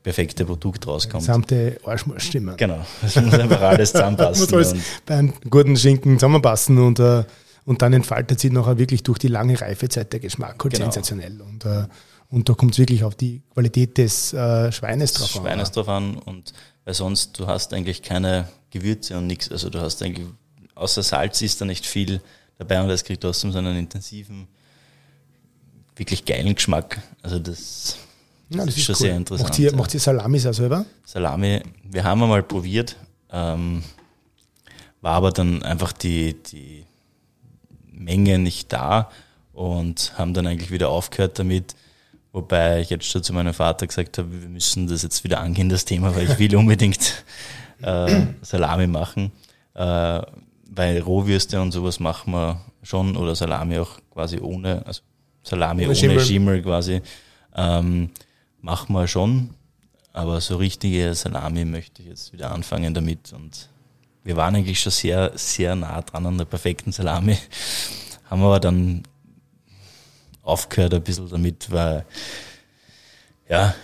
[0.03, 1.25] perfekte Produkt rauskommt.
[1.25, 2.57] Gesamte Arschmaß stimmen.
[2.57, 2.85] Genau.
[3.03, 4.45] Das muss einfach alles zusammenpassen.
[4.45, 7.25] muss alles bei einem guten Schinken zusammenpassen und uh,
[7.69, 10.87] und dann entfaltet sich nachher wirklich durch die lange Reifezeit der Geschmack halt genau.
[10.87, 11.39] sensationell.
[11.43, 11.87] Und, äh,
[12.31, 15.43] und da kommt es wirklich auf die Qualität des äh, Schweines drauf an.
[15.43, 16.55] Schweines drauf an und
[16.87, 19.53] weil sonst du hast eigentlich keine Gewürze und nichts.
[19.53, 20.27] Also du hast eigentlich,
[20.77, 22.23] außer Salz ist da nicht viel
[22.57, 24.49] dabei und das kriegt trotzdem so einen intensiven,
[25.95, 26.99] wirklich geilen Geschmack.
[27.21, 27.99] Also das,
[28.49, 29.01] ja, das ist, ist, schon cool.
[29.01, 29.51] sehr interessant.
[29.51, 30.87] Macht ihr, macht ihr Salamis auch selber?
[31.05, 32.97] Salami, wir haben einmal probiert,
[33.31, 33.85] ähm,
[35.03, 36.88] war aber dann einfach die, die
[37.99, 39.11] Menge nicht da
[39.53, 41.75] und haben dann eigentlich wieder aufgehört damit.
[42.33, 45.69] Wobei ich jetzt schon zu meinem Vater gesagt habe, wir müssen das jetzt wieder angehen,
[45.69, 47.25] das Thema, weil ich will unbedingt
[47.83, 49.33] äh, Salami machen.
[49.75, 50.23] Äh,
[50.71, 55.03] weil Rohwürste und sowas machen wir schon oder Salami auch quasi ohne, also
[55.43, 56.21] Salami ohne, ohne Schimmel.
[56.21, 57.01] Schimmel quasi,
[57.57, 58.11] ähm,
[58.61, 59.51] machen wir schon.
[60.13, 63.69] Aber so richtige Salami möchte ich jetzt wieder anfangen damit und
[64.25, 67.37] wir waren eigentlich schon sehr, sehr nah dran an der perfekten Salami,
[68.29, 69.03] haben aber dann
[70.43, 72.05] aufgehört ein bisschen damit, weil
[73.49, 73.75] ja,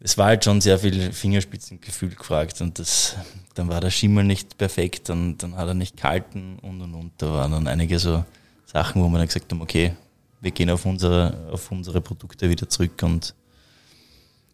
[0.00, 3.16] es war halt schon sehr viel Fingerspitzengefühl gefragt und das,
[3.54, 7.12] dann war der Schimmel nicht perfekt, dann, dann hat er nicht gehalten und und und.
[7.18, 8.24] Da waren dann einige so
[8.66, 9.94] Sachen, wo wir dann gesagt haben, okay,
[10.40, 13.34] wir gehen auf unsere, auf unsere Produkte wieder zurück und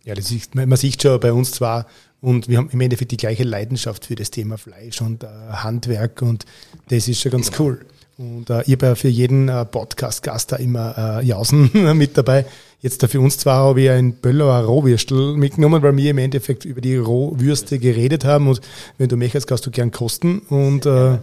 [0.04, 1.86] ja, das ist, man sieht schon bei uns zwar,
[2.20, 6.22] und wir haben im Endeffekt die gleiche Leidenschaft für das Thema Fleisch und äh, Handwerk
[6.22, 6.44] und
[6.88, 7.81] das ist schon ganz cool.
[8.16, 12.46] Und äh, ich habe ja für jeden äh, Podcast-Gast da immer äh, Jausen mit dabei.
[12.81, 16.64] Jetzt da für uns zwar habe ich ein Böller Rohwürstel mitgenommen, weil wir im Endeffekt
[16.64, 18.61] über die Rohwürste geredet haben und
[18.98, 21.18] wenn du möchtest, kannst du gern kosten und äh,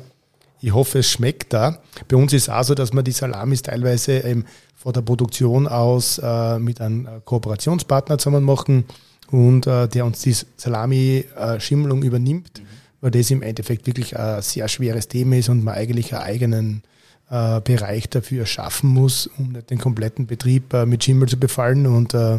[0.61, 1.79] ich hoffe, es schmeckt da.
[2.07, 5.67] Bei uns ist es auch so, dass wir die Salamis teilweise ähm, von der Produktion
[5.67, 8.85] aus äh, mit einem äh, Kooperationspartner zusammen machen
[9.31, 12.65] und äh, der uns die Salami-Schimmelung übernimmt, mhm.
[13.01, 16.83] weil das im Endeffekt wirklich ein sehr schweres Thema ist und man eigentlich einen eigenen
[17.29, 21.87] äh, Bereich dafür schaffen muss, um nicht den kompletten Betrieb äh, mit Schimmel zu befallen.
[21.87, 22.37] Und äh,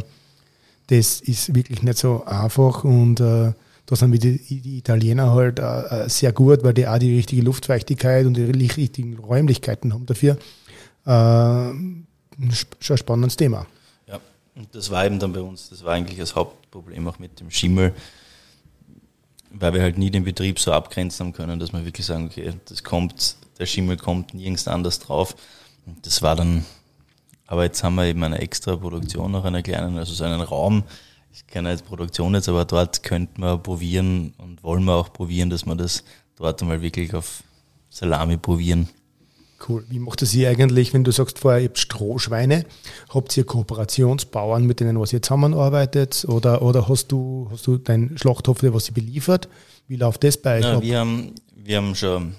[0.89, 2.85] das ist wirklich nicht so einfach.
[2.85, 3.53] Und äh,
[3.87, 7.43] da sind die, die Italiener halt äh, äh, sehr gut, weil die auch die richtige
[7.43, 10.37] Luftfeuchtigkeit und die richtigen Räumlichkeiten haben dafür.
[11.05, 12.07] schon
[12.39, 13.67] ein spannendes Thema.
[14.57, 17.51] Und das war eben dann bei uns, das war eigentlich das Hauptproblem auch mit dem
[17.51, 17.95] Schimmel,
[19.51, 22.55] weil wir halt nie den Betrieb so abgrenzen haben können, dass wir wirklich sagen, okay,
[22.67, 25.37] das kommt, der Schimmel kommt nirgends anders drauf.
[25.85, 26.65] Und das war dann,
[27.47, 30.85] aber jetzt haben wir eben eine extra Produktion, noch einer kleinen, also so einen Raum.
[31.33, 35.51] Ich kenne jetzt Produktion jetzt, aber dort könnten wir probieren und wollen wir auch probieren,
[35.51, 36.03] dass wir das
[36.37, 37.43] dort einmal wirklich auf
[37.91, 38.89] Salami probieren.
[39.67, 39.85] Cool.
[39.89, 42.67] Wie macht es ihr eigentlich, wenn du sagst vorher, ihr habt Strohschweine?
[43.09, 46.25] Habt ihr Kooperationsbauern, mit denen was ihr zusammenarbeitet?
[46.29, 49.49] Oder, oder hast du, hast du dein Schlachthof, der was sie beliefert?
[49.89, 50.65] Wie läuft das bei euch?
[50.65, 52.35] Ja, wir haben, wir haben schon,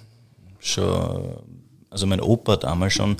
[0.59, 1.37] schon,
[1.89, 3.17] also mein Opa damals schon,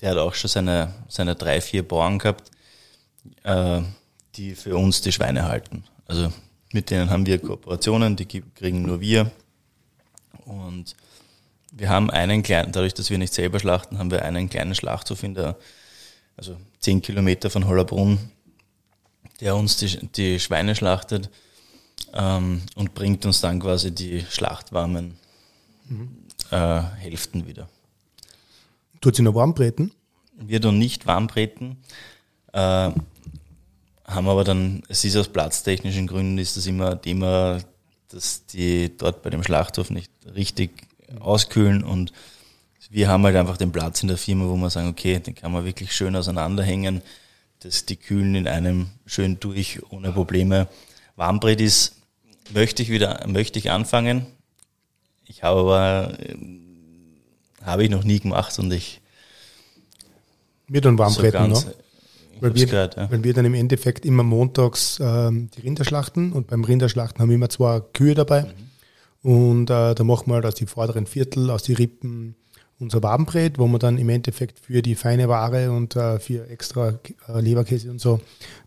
[0.00, 2.50] der hat auch schon seine, seine drei, vier Bauern gehabt,
[3.44, 3.80] äh,
[4.34, 5.84] die für uns die Schweine halten.
[6.06, 6.32] Also
[6.72, 9.30] mit denen haben wir Kooperationen, die kriegen nur wir.
[10.44, 10.96] Und
[11.72, 15.22] wir haben einen kleinen, dadurch, dass wir nicht selber schlachten, haben wir einen kleinen Schlachthof
[15.22, 15.56] in der,
[16.36, 18.18] also zehn Kilometer von Hollerbrunn,
[19.40, 21.30] der uns die, die Schweine schlachtet
[22.12, 25.16] ähm, und bringt uns dann quasi die schlachtwarmen
[25.88, 26.10] mhm.
[26.50, 27.68] äh, Hälften wieder.
[29.00, 29.92] Tut sie noch warm breten?
[30.36, 31.78] Wir tun nicht warm breten,
[32.52, 32.90] äh,
[34.04, 37.60] haben aber dann, es ist aus platztechnischen Gründen, ist das immer ein Thema,
[38.08, 42.12] dass die dort bei dem Schlachthof nicht richtig auskühlen und
[42.90, 45.50] wir haben halt einfach den Platz in der Firma, wo wir sagen, okay, den kann
[45.50, 47.00] man wirklich schön auseinanderhängen,
[47.60, 50.68] dass die kühlen in einem schön durch, ohne Probleme.
[51.16, 51.96] Warmbrett ist,
[52.52, 54.26] möchte ich wieder, möchte ich anfangen.
[55.26, 56.36] Ich habe aber, äh,
[57.64, 59.00] habe ich noch nie gemacht und ich.
[60.68, 61.74] Mit einem Warmbrett, so ne?
[62.40, 63.10] weil wir, gehört, ja.
[63.10, 67.28] weil wir dann im Endeffekt immer montags ähm, die Rinder schlachten und beim Rinderschlachten haben
[67.28, 68.42] wir immer zwei Kühe dabei.
[68.42, 68.71] Mhm.
[69.22, 72.34] Und äh, da machen wir halt aus die vorderen Viertel, aus die Rippen
[72.82, 76.98] unser Wabenbrät, wo wir dann im Endeffekt für die feine Ware und äh, für extra
[77.28, 78.20] äh, Leberkäse und so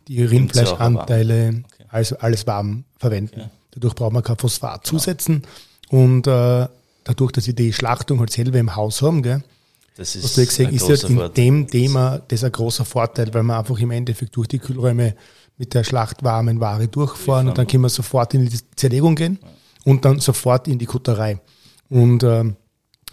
[0.07, 1.85] die Rindfleischanteile, okay.
[1.89, 3.41] also alles warm verwenden.
[3.41, 3.49] Okay.
[3.71, 4.97] Dadurch brauchen wir kein Phosphat genau.
[4.97, 5.43] zusetzen
[5.89, 6.67] und äh,
[7.03, 9.43] dadurch, dass wir die Schlachtung halt selber im Haus haben, gell,
[9.97, 13.43] das ist, was du gesagt, ist ja in dem Thema das ein großer Vorteil, weil
[13.43, 15.15] wir einfach im Endeffekt durch die Kühlräume
[15.57, 19.39] mit der schlachtwarmen Ware durchfahren und dann können wir sofort in die Zerlegung gehen
[19.85, 21.39] und dann sofort in die Kutterei.
[21.89, 22.57] Und ähm,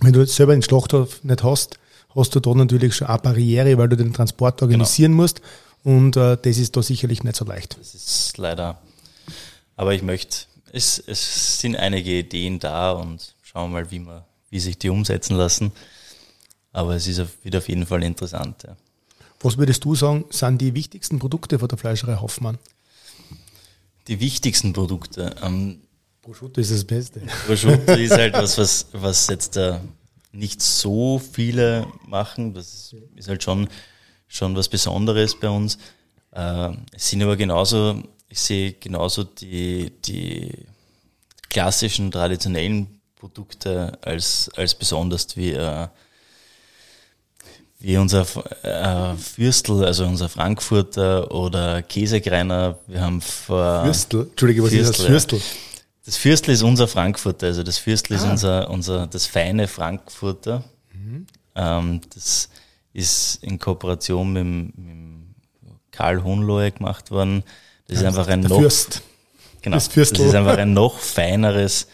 [0.00, 1.78] wenn du jetzt selber den Schlachthof nicht hast,
[2.14, 4.70] hast du da natürlich schon eine Barriere, weil du den Transport genau.
[4.70, 5.22] organisieren genau.
[5.22, 5.40] musst.
[5.84, 7.78] Und äh, das ist da sicherlich nicht so leicht.
[7.78, 8.80] Das ist leider.
[9.76, 14.26] Aber ich möchte, es, es sind einige Ideen da und schauen wir mal, wie, wir,
[14.50, 15.72] wie sich die umsetzen lassen.
[16.72, 18.62] Aber es ist auf, wird auf jeden Fall interessant.
[18.64, 18.76] Ja.
[19.40, 22.58] Was würdest du sagen, sind die wichtigsten Produkte von der Fleischerei Hoffmann?
[24.08, 25.34] Die wichtigsten Produkte.
[25.42, 25.80] Ähm,
[26.22, 27.20] Prosciutto ist das Beste.
[27.46, 29.80] Prosciutto ist halt was, was, was jetzt da
[30.30, 32.54] nicht so viele machen.
[32.54, 33.68] Das ist halt schon,
[34.28, 35.78] schon was Besonderes bei uns.
[36.30, 40.52] Äh, es sind aber genauso, ich sehe genauso die, die
[41.50, 45.88] klassischen, traditionellen Produkte als, als besonders wie äh,
[47.82, 48.24] wie unser
[48.62, 52.78] äh, Fürstel, also unser Frankfurter oder Käsegreiner.
[52.86, 55.38] Wir haben vor Fürstel, Entschuldige, was Fürstel, ist das Fürstel?
[55.40, 55.71] Ja.
[56.04, 58.16] Das Fürstel ist unser Frankfurter, also das Fürstel ah.
[58.16, 60.64] ist unser, unser, das feine Frankfurter.
[60.92, 61.26] Mhm.
[61.54, 62.48] Ähm, das
[62.92, 67.44] ist in Kooperation mit, mit Karl Hunlohe gemacht worden.
[67.86, 69.02] Das ja, ist einfach ein noch, Fürst.
[69.62, 71.86] Genau, das, das ist einfach ein noch feineres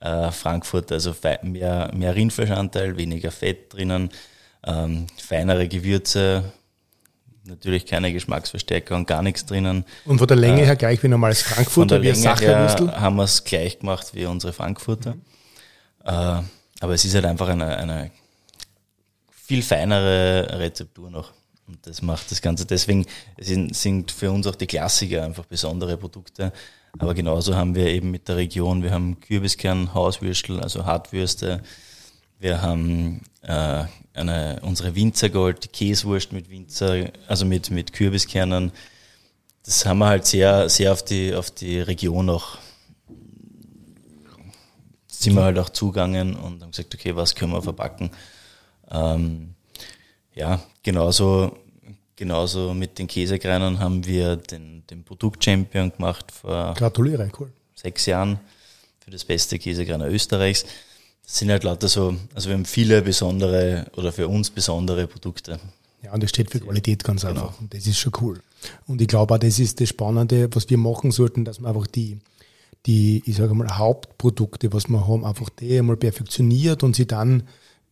[0.00, 4.10] äh, Frankfurter, also mehr, mehr Rindfleischanteil, weniger Fett drinnen
[4.64, 6.52] ähm, feinere Gewürze,
[7.44, 9.84] natürlich keine Geschmacksverstärker und gar nichts drinnen.
[10.04, 13.16] Und von der Länge äh, her gleich wie normales Frankfurter, von der Länge her haben
[13.16, 15.14] wir es gleich gemacht wie unsere Frankfurter.
[15.14, 15.22] Mhm.
[16.04, 16.42] Äh,
[16.80, 18.10] aber es ist halt einfach eine, eine
[19.30, 21.32] viel feinere Rezeptur noch.
[21.68, 22.66] Und das macht das Ganze.
[22.66, 23.06] Deswegen
[23.38, 26.52] sind, sind für uns auch die Klassiker einfach besondere Produkte.
[26.98, 31.62] Aber genauso haben wir eben mit der Region, wir haben Kürbiskern, Hauswürstel, also Hartwürste,
[32.42, 38.72] wir haben äh, eine, unsere Winzergold, Käsewurst mit Winzer, also mit, mit Kürbiskernen.
[39.64, 42.58] Das haben wir halt sehr, sehr auf die, auf die Region auch,
[45.06, 48.10] sind wir halt auch zugangen und haben gesagt, okay, was können wir verpacken?
[48.90, 49.54] Ähm,
[50.34, 51.56] ja, genauso,
[52.16, 57.52] genauso mit den Käsegreinern haben wir den, den Produkt-Champion gemacht vor Gratuliere, cool.
[57.76, 58.40] sechs Jahren
[58.98, 60.66] für das beste Käsegreiner Österreichs.
[61.24, 65.58] Das sind halt lauter so, also wir haben viele besondere oder für uns besondere Produkte.
[66.02, 67.42] Ja, und das steht für Qualität ganz genau.
[67.42, 67.60] einfach.
[67.60, 68.40] Und das ist schon cool.
[68.86, 71.86] Und ich glaube auch, das ist das Spannende, was wir machen sollten, dass wir einfach
[71.86, 72.18] die,
[72.86, 77.44] die, ich sage mal, Hauptprodukte, was wir haben, einfach die einmal perfektioniert und sie dann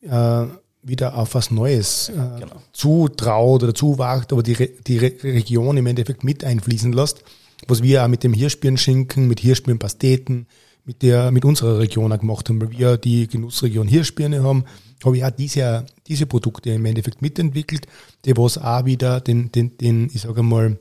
[0.03, 0.47] äh,
[0.83, 2.63] wieder auf was Neues äh, genau.
[2.73, 7.23] zutraut oder zuwagt, aber die, Re die Re Region im Endeffekt mit einfließen lässt.
[7.69, 10.47] Was wir auch mit dem Hirschbirnschinken, mit Hirschbirnpasteten,
[10.85, 14.65] mit der, mit unserer Region auch gemacht haben, weil wir die Genussregion Hirschbirne haben,
[15.05, 17.87] habe ich auch diese, diese Produkte im Endeffekt mitentwickelt,
[18.25, 20.79] die was auch wieder den, den, den ich sage mal,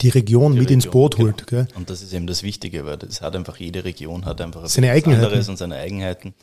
[0.00, 1.28] die Region die mit Region, ins Boot genau.
[1.28, 1.46] holt.
[1.46, 1.66] Gell?
[1.74, 4.90] Und das ist eben das Wichtige, weil das hat einfach, jede Region hat einfach seine
[4.92, 5.24] Eigenheiten.
[5.24, 6.34] anderes und seine Eigenheiten.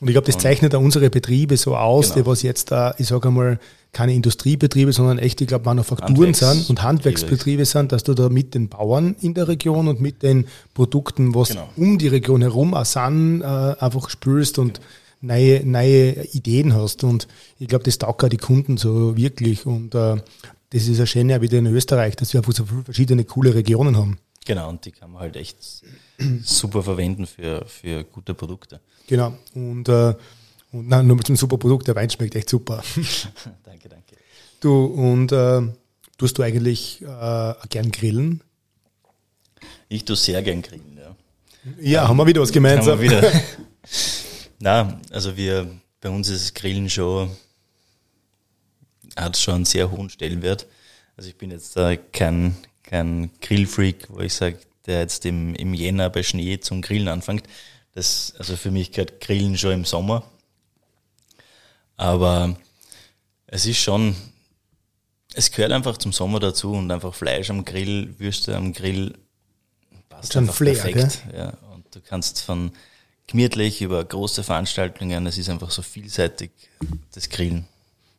[0.00, 2.16] Und ich glaube, das zeichnet auch unsere Betriebe so aus, genau.
[2.16, 3.58] die was jetzt da, ich sage einmal,
[3.92, 8.54] keine Industriebetriebe, sondern echt, ich glaube, Manufakturen sind und Handwerksbetriebe sind, dass du da mit
[8.54, 11.68] den Bauern in der Region und mit den Produkten, was genau.
[11.76, 14.80] um die Region herum auch sind, äh, einfach spürst und
[15.20, 15.34] genau.
[15.34, 17.02] neue, neue Ideen hast.
[17.02, 17.26] Und
[17.58, 19.66] ich glaube, das taugt auch die Kunden so wirklich.
[19.66, 20.16] Und äh,
[20.70, 23.54] das ist ja schön ja wieder in Österreich, dass wir einfach so viele verschiedene coole
[23.54, 24.18] Regionen haben.
[24.44, 25.56] Genau, und die kann man halt echt
[26.42, 28.80] super verwenden für, für gute Produkte.
[29.08, 29.36] Genau.
[29.54, 30.14] Und, äh,
[30.70, 32.82] und nein, nur mit dem super Produkt, der Wein schmeckt echt super.
[33.64, 34.16] danke, danke.
[34.60, 35.62] Du, und äh,
[36.16, 38.42] tust du eigentlich äh, gern grillen?
[39.88, 41.16] Ich tue sehr gern grillen, ja.
[41.80, 42.98] Ja, ähm, haben wir wieder was gemeinsam.
[42.98, 43.32] Haben wir wieder.
[44.60, 47.30] Na, also wir, bei uns ist Grillen schon,
[49.16, 50.66] hat schon einen sehr hohen Stellenwert.
[51.16, 55.74] Also ich bin jetzt äh, kein, kein Grillfreak, wo ich sage, der jetzt im, im
[55.74, 57.44] Jänner bei Schnee zum Grillen anfängt.
[57.98, 60.22] Das, also für mich gehört Grillen schon im Sommer.
[61.96, 62.56] Aber
[63.48, 64.14] es ist schon,
[65.34, 69.18] es gehört einfach zum Sommer dazu und einfach Fleisch am Grill, Würste am Grill
[70.08, 71.22] passt schon einfach Flair, perfekt.
[71.28, 71.40] Gell?
[71.40, 72.70] Ja, und du kannst von
[73.26, 76.52] gemütlich über große Veranstaltungen, es ist einfach so vielseitig,
[77.12, 77.66] das Grillen.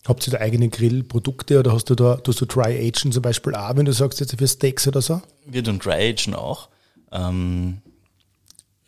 [0.05, 3.55] Habt ihr da eigene Grillprodukte oder hast du da, tust du Dry Agen zum Beispiel
[3.55, 5.21] auch, wenn du sagst jetzt für Steaks oder so?
[5.45, 6.67] Wir tun Dry Agen auch.
[7.13, 7.81] Ähm,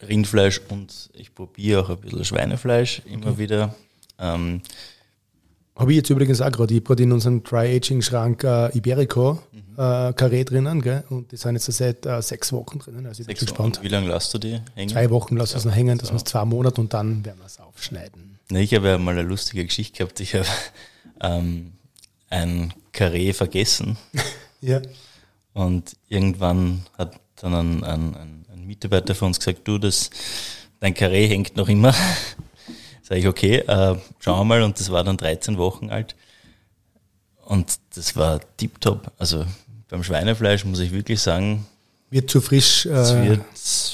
[0.07, 3.75] Rindfleisch und ich probiere auch ein bisschen Schweinefleisch immer wieder.
[4.19, 4.61] Ähm,
[5.75, 6.73] habe ich jetzt übrigens auch gerade.
[6.73, 9.73] Ich habe gerade in unserem Dry-Aging-Schrank äh, Iberico mhm.
[9.77, 11.03] äh, Carré drinnen, gell?
[11.09, 13.05] und die sind jetzt seit äh, sechs Wochen drinnen.
[13.07, 13.79] Also ich bin gespannt.
[13.81, 14.89] Wie lange lässt du die hängen?
[14.89, 16.13] Zwei Wochen lassen wir es noch hängen, das so.
[16.13, 18.37] heißt zwei Monate und dann werden wir es aufschneiden.
[18.49, 20.19] Ne, ich habe ja mal eine lustige Geschichte gehabt.
[20.19, 20.45] Ich habe
[21.21, 21.71] ähm,
[22.29, 23.97] ein Carré vergessen.
[24.61, 24.81] ja.
[25.53, 28.40] Und irgendwann hat dann ein, ein, ein,
[28.71, 30.10] Mitarbeiter von uns gesagt, du, das,
[30.79, 31.93] dein Carré hängt noch immer.
[33.01, 34.63] Sag ich, okay, äh, schauen wir mal.
[34.63, 36.15] Und das war dann 13 Wochen alt.
[37.43, 39.12] Und das war tiptop.
[39.17, 39.45] Also
[39.89, 41.65] beim Schweinefleisch muss ich wirklich sagen.
[42.10, 43.38] Wird zu frisch äh,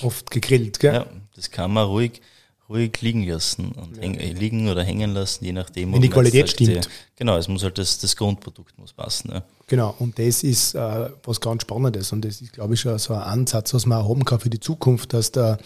[0.03, 0.93] oft gegrillt, gell?
[0.93, 2.21] Ja, das kann man ruhig,
[2.69, 4.03] ruhig liegen lassen und ja.
[4.03, 5.93] häng, äh, liegen oder hängen lassen, je nachdem.
[5.93, 6.85] Wenn die Qualität stimmt.
[6.85, 9.31] Die, genau, es muss halt das, das Grundprodukt muss passen.
[9.31, 9.43] Ja.
[9.67, 13.13] Genau, und das ist äh, was ganz Spannendes und das ist, glaube ich, schon so
[13.13, 15.57] ein Ansatz, was man haben kann für die Zukunft, dass da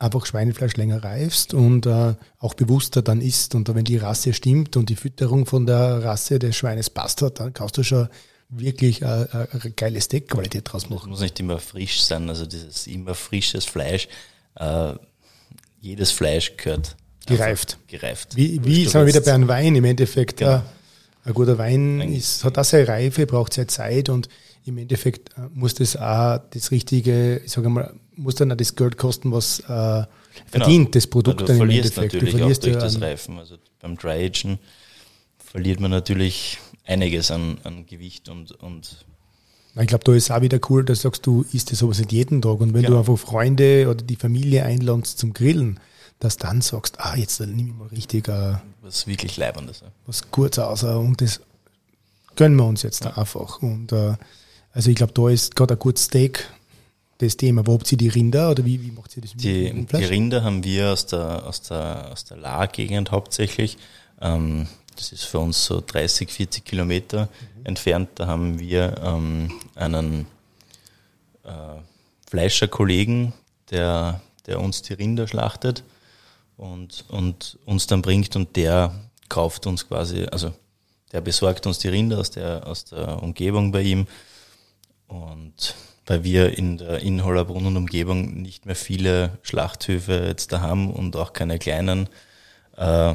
[0.00, 3.54] einfach Schweinefleisch länger reifst und äh, auch bewusster dann isst.
[3.54, 7.38] Und wenn die Rasse stimmt und die Fütterung von der Rasse des Schweines passt hat,
[7.38, 8.08] dann kannst du schon
[8.48, 11.02] wirklich äh, äh, eine geile Steakqualität draus machen.
[11.02, 14.08] Das muss nicht immer frisch sein, also dieses immer frisches Fleisch.
[14.56, 14.94] Äh,
[15.80, 17.78] jedes Fleisch gehört gereift.
[17.86, 18.36] gereift.
[18.36, 20.38] Wie, wie sagen wir wieder bei einem Wein im Endeffekt.
[20.38, 20.62] Genau.
[21.24, 24.28] Ein guter Wein ist, hat auch seine Reife, braucht seine Zeit und
[24.64, 28.76] im Endeffekt äh, muss das auch das richtige, ich sage mal, muss dann auch das
[28.76, 30.06] Geld kosten, was äh, genau.
[30.50, 30.90] verdient genau.
[30.90, 32.14] das Produkt dann im Endeffekt.
[32.14, 33.38] Natürlich du verlierst auch durch das Reifen.
[33.38, 34.30] Also beim Dry
[35.38, 39.04] verliert man natürlich einiges an, an Gewicht und, und
[39.78, 42.12] ich glaube, da ist auch wieder cool, dass du sagst, du isst das sowas nicht
[42.12, 42.60] jeden Tag.
[42.60, 42.94] Und wenn genau.
[42.94, 45.78] du einfach Freunde oder die Familie einladest zum Grillen,
[46.20, 49.82] dass du dann sagst, ah, jetzt nehme ich mal richtig äh, was wirklich Leibendes.
[50.06, 51.40] Was kurz aus und das
[52.36, 53.16] gönnen wir uns jetzt ja.
[53.16, 53.60] einfach.
[53.62, 54.14] Und äh,
[54.72, 56.48] also ich glaube, da ist gerade ein gutes Steak
[57.18, 57.66] das Thema.
[57.66, 59.34] Wo habt ihr die Rinder oder wie, wie macht ihr das?
[59.34, 63.78] Mit die, die Rinder haben wir aus der, aus der, aus der Lahr-Gegend hauptsächlich.
[64.20, 67.66] Ähm, das ist für uns so 30, 40 Kilometer mhm.
[67.66, 68.10] entfernt.
[68.16, 70.26] Da haben wir ähm, einen
[71.44, 71.50] äh,
[72.28, 73.32] Fleischerkollegen,
[73.70, 75.82] der, der uns die Rinder schlachtet
[76.60, 78.94] und, und uns dann bringt und der
[79.28, 80.52] kauft uns quasi, also
[81.12, 84.06] der besorgt uns die Rinder aus der, aus der Umgebung bei ihm
[85.08, 85.74] und
[86.06, 91.16] weil wir in der Inhollerbrunn und Umgebung nicht mehr viele Schlachthöfe jetzt da haben und
[91.16, 92.08] auch keine kleinen.
[92.76, 93.14] Äh,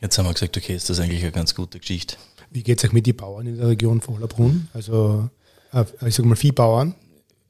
[0.00, 2.16] jetzt haben wir gesagt, okay, ist das eigentlich eine ganz gute Geschichte.
[2.50, 4.68] Wie geht es euch mit den Bauern in der Region von Hollerbrunn?
[4.74, 5.28] Also,
[5.72, 6.94] äh, ich sage mal, Viehbauern?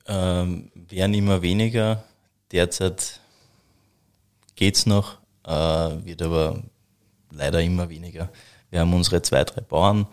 [0.07, 2.05] Ähm, werden immer weniger.
[2.53, 3.21] Derzeit
[4.57, 6.63] geht es noch, äh, wird aber
[7.31, 8.31] leider immer weniger.
[8.71, 10.07] Wir haben unsere zwei, drei Bauern,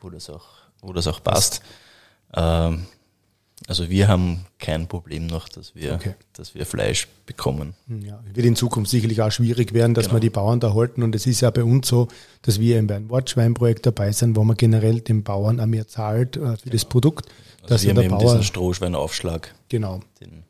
[0.00, 0.46] wo das auch,
[0.80, 1.62] wo das auch passt.
[2.34, 2.86] Ähm,
[3.66, 6.14] also wir haben kein Problem noch, dass wir, okay.
[6.34, 7.74] dass wir Fleisch bekommen.
[7.88, 10.16] Hm, ja, wird in Zukunft sicherlich auch schwierig werden, dass genau.
[10.16, 11.02] wir die Bauern da halten.
[11.02, 12.08] Und es ist ja bei uns so,
[12.42, 16.36] dass wir bei einem Wortschweinprojekt dabei sind, wo man generell den Bauern auch mehr zahlt
[16.36, 16.72] äh, für genau.
[16.72, 17.26] das Produkt.
[17.62, 19.54] Also dass wir haben der eben Bauer, diesen Strohschweinaufschlag.
[19.68, 20.00] Genau.
[20.20, 20.44] Den,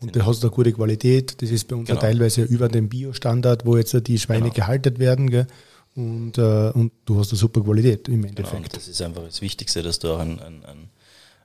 [0.00, 1.40] und da hast du eine gute Qualität.
[1.42, 2.00] Das ist bei uns genau.
[2.00, 4.54] teilweise über dem Bio-Standard, wo jetzt die Schweine genau.
[4.54, 5.30] gehalten werden.
[5.30, 5.46] Gell?
[5.94, 8.62] Und, äh, und du hast eine super Qualität im Endeffekt.
[8.62, 10.88] Genau, das ist einfach das Wichtigste, dass du auch ein, ein, ein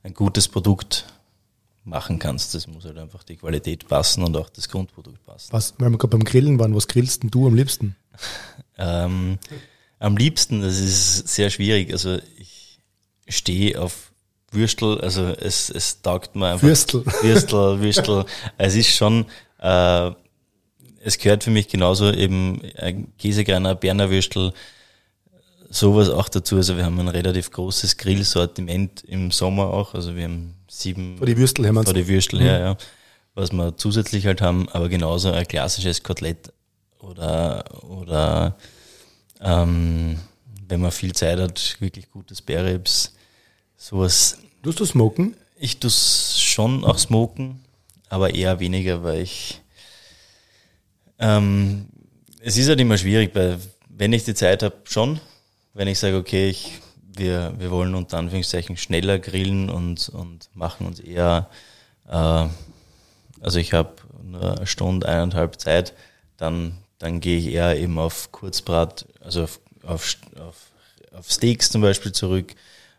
[0.06, 1.08] ein gutes Produkt
[1.84, 2.54] machen kannst.
[2.54, 5.52] Das muss halt einfach die Qualität passen und auch das Grundprodukt passen.
[5.52, 7.96] Was, weil wir gerade beim Grillen waren, was grillst denn du am liebsten?
[8.78, 9.39] ähm,
[9.98, 11.91] am liebsten, das ist sehr schwierig.
[11.91, 12.80] Also ich
[13.28, 14.13] stehe auf
[14.56, 16.68] Würstel, also es, es taugt mir einfach.
[16.68, 17.06] Würstel.
[17.22, 18.26] Würstel, Würstel.
[18.58, 19.26] es ist schon,
[19.60, 20.12] äh,
[21.04, 24.54] es gehört für mich genauso eben ein Käsegreiner, Berner Würstel,
[25.70, 26.56] sowas auch dazu.
[26.56, 29.94] Also wir haben ein relativ großes Grillsortiment im Sommer auch.
[29.94, 31.17] Also wir haben sieben.
[31.17, 32.65] Vor die Würstel haben wir Vor die Würstel her, mhm.
[32.65, 32.77] ja.
[33.36, 36.54] Was wir zusätzlich halt haben, aber genauso ein klassisches Kotelett
[37.00, 38.56] oder, oder
[39.42, 40.17] ähm,
[40.67, 43.13] wenn man viel Zeit hat, wirklich gutes Bärribs,
[43.77, 44.40] sowas.
[44.66, 45.36] Tust du smoken?
[45.60, 47.63] Ich tue schon auch smoken,
[48.10, 49.62] aber eher weniger, weil ich
[51.20, 51.86] ähm,
[52.42, 53.60] es ist halt immer schwierig, weil
[53.90, 55.20] wenn ich die Zeit habe, schon,
[55.76, 56.80] wenn ich sage, okay, ich,
[57.16, 61.48] wir, wir wollen unter Anführungszeichen schneller grillen und, und machen uns eher,
[62.08, 62.48] äh,
[63.42, 63.94] also ich habe
[64.24, 65.94] nur eine Stunde, eineinhalb Zeit,
[66.38, 70.56] dann, dann gehe ich eher eben auf Kurzbrat, also auf, auf, auf,
[71.12, 72.56] auf Steaks zum Beispiel zurück.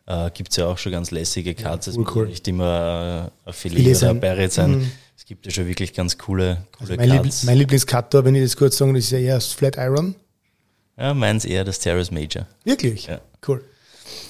[0.07, 3.30] Äh, Gibt es ja auch schon ganz lässige Cuts, ja, cool, es muss nicht immer
[3.44, 4.70] äh, ein Filet, Filet oder ein sein.
[4.78, 4.92] Mhm.
[5.16, 7.42] Es gibt ja schon wirklich ganz coole, coole also mein, Cuts.
[7.42, 10.14] Liebl mein Lieblingscut, wenn ich das kurz sagen, ist ja eher Flat Iron.
[10.96, 12.46] Ja, meins eher das Terrace Major.
[12.64, 13.07] Wirklich?
[13.07, 13.20] Ja.
[13.46, 13.62] Cool.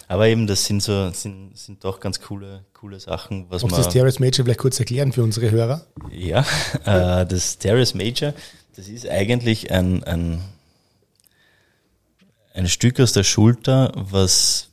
[0.09, 3.77] Aber eben, das sind so, sind, sind doch ganz coole, coole Sachen, was du man.
[3.77, 5.87] das Terrace Major vielleicht kurz erklären für unsere Hörer?
[6.11, 6.47] Ja,
[6.85, 8.33] äh, das Terrace Major,
[8.77, 10.41] das ist eigentlich ein, ein,
[12.55, 14.71] ein Stück aus der Schulter, was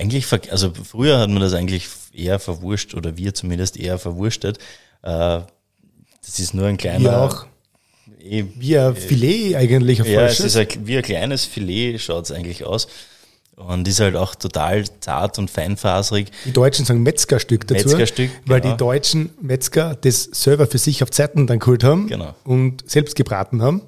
[0.00, 4.58] eigentlich, also früher hat man das eigentlich eher verwurscht, oder wir zumindest eher verwurschtet.
[5.02, 5.40] Äh,
[6.22, 7.00] das ist nur ein kleiner.
[7.00, 7.46] Wie auch.
[8.22, 12.32] eh, Wie ein Filet eigentlich, ja, es ist ein, wie ein kleines Filet, schaut es
[12.32, 12.88] eigentlich aus.
[13.56, 16.28] Und ist halt auch total zart und feinfaserig.
[16.46, 17.88] Die Deutschen sagen Metzgerstück dazu.
[17.88, 18.72] Metzgerstück, Weil genau.
[18.74, 22.34] die deutschen Metzger das selber für sich auf Zeiten dann geholt haben Genau.
[22.44, 23.82] und selbst gebraten haben.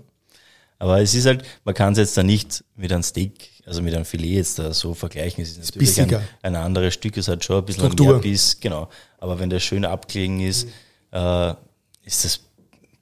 [0.78, 3.94] Aber es ist halt, man kann es jetzt da nicht mit einem Steak, also mit
[3.94, 5.42] einem Filet jetzt da so vergleichen.
[5.42, 6.22] Es ist natürlich ein, bissiger.
[6.42, 8.12] ein anderes Stück, es hat schon ein bisschen Struktur.
[8.14, 8.88] mehr Biss, genau.
[9.18, 10.68] Aber wenn der schön abgelegen ist,
[11.12, 11.54] äh,
[12.04, 12.40] ist das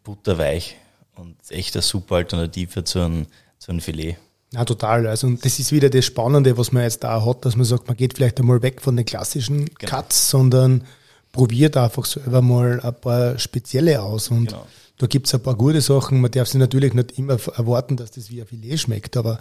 [0.05, 0.77] butterweich
[1.17, 3.27] und echt eine super Alternative zu einem,
[3.59, 4.17] zu einem Filet.
[4.53, 5.07] Ja, total.
[5.07, 7.87] Also und das ist wieder das Spannende, was man jetzt da hat, dass man sagt,
[7.87, 9.91] man geht vielleicht einmal weg von den klassischen Genau.
[9.91, 10.85] Cuts, sondern
[11.33, 14.29] probiert einfach selber mal ein paar spezielle aus.
[14.29, 14.67] Und Genau.
[14.99, 16.21] da gibt's ein paar gute Sachen.
[16.21, 19.41] Man darf sich natürlich nicht immer erwarten, dass das wie ein Filet schmeckt, aber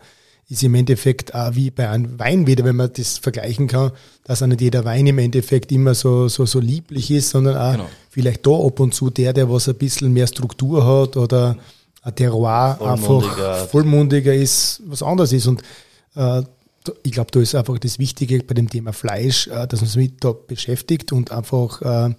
[0.50, 3.92] ist im Endeffekt auch wie bei einem Wein wieder, wenn man das vergleichen kann,
[4.24, 7.72] dass auch nicht jeder Wein im Endeffekt immer so, so, so lieblich ist, sondern auch
[7.74, 7.90] Genau.
[8.10, 11.56] vielleicht da ab und zu der, der was ein bisschen mehr Struktur hat oder
[12.02, 13.52] ein Terroir Vollmundiger.
[13.54, 15.46] einfach vollmundiger ist, was anderes ist.
[15.46, 15.62] Und
[16.16, 16.42] äh,
[17.04, 19.98] ich glaube, da ist einfach das Wichtige bei dem Thema Fleisch, äh, dass man sich
[19.98, 22.16] mit da beschäftigt und einfach äh,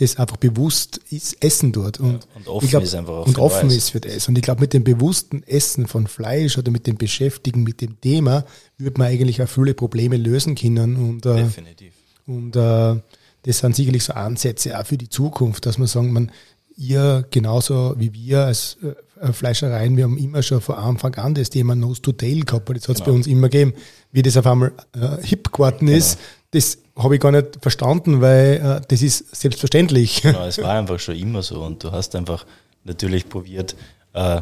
[0.00, 2.00] das einfach bewusst ist, essen tut.
[2.00, 3.76] Und, und offen ich glaub, ist einfach auch Und für offen Neues.
[3.84, 4.26] ist für das.
[4.28, 8.00] Und ich glaube, mit dem bewussten Essen von Fleisch oder mit dem Beschäftigen mit dem
[8.00, 8.44] Thema
[8.78, 10.96] würde man eigentlich auch viele Probleme lösen können.
[10.96, 11.92] Und, äh, Definitiv.
[12.26, 12.96] und äh,
[13.42, 16.32] das sind sicherlich so Ansätze auch für die Zukunft, dass man sagen, man,
[16.76, 18.78] ihr genauso wie wir als
[19.20, 22.68] äh, Fleischereien, wir haben immer schon von Anfang an das Thema Nose to Tail gehabt,
[22.70, 23.10] weil das hat es Genau.
[23.12, 23.74] bei uns immer gegeben.
[24.12, 26.18] Wie das auf einmal äh, hip geworden ist,
[26.52, 30.22] das habe ich gar nicht verstanden, weil äh, das ist selbstverständlich.
[30.22, 32.46] Genau, es war einfach schon immer so und du hast einfach
[32.84, 33.76] natürlich probiert,
[34.12, 34.40] äh,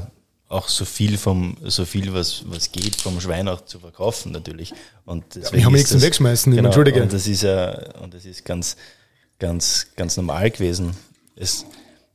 [0.49, 4.73] auch so viel vom, so viel was, was geht vom Schwein auch zu verkaufen natürlich.
[5.05, 7.03] Und deswegen wir haben ist nichts zum Wegschmeißen, genau, entschuldige.
[7.03, 8.77] Und das ist ja, und das ist ganz,
[9.39, 10.97] ganz, ganz normal gewesen.
[11.37, 11.67] Es,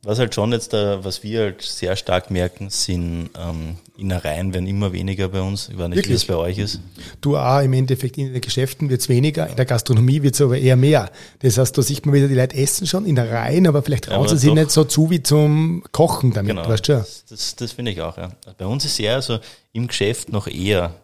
[0.05, 4.67] was halt schon jetzt da, was wir halt sehr stark merken, sind ähm, Innereien werden
[4.67, 5.69] immer weniger bei uns.
[5.69, 6.15] Ich weiß nicht, wie Wirklich?
[6.15, 6.81] das bei euch ist.
[7.21, 10.41] Du auch im Endeffekt in den Geschäften wird es weniger, in der Gastronomie wird es
[10.41, 11.09] aber eher mehr.
[11.39, 14.05] Das heißt, da sieht man wieder, die Leute essen schon in der Reihen, aber vielleicht
[14.05, 16.93] trauen sie sich nicht so zu wie zum Kochen damit, Genau, weißt du?
[16.93, 18.17] das, das, das finde ich auch.
[18.17, 18.29] Ja.
[18.57, 19.39] Bei uns ist eher so
[19.71, 20.95] im Geschäft noch eher,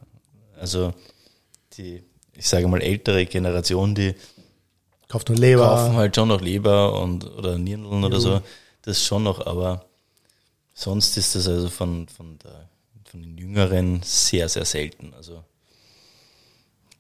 [0.60, 0.94] also
[1.78, 2.04] die,
[2.36, 4.14] ich sage mal, ältere Generation, die
[5.08, 5.66] Kauft nur Leber.
[5.68, 8.42] kaufen halt schon noch Leber und oder Nirndeln oder so,
[8.84, 9.86] das schon noch, aber
[10.74, 12.70] sonst ist das also von, von, der,
[13.06, 15.14] von den Jüngeren sehr, sehr selten.
[15.16, 15.44] Also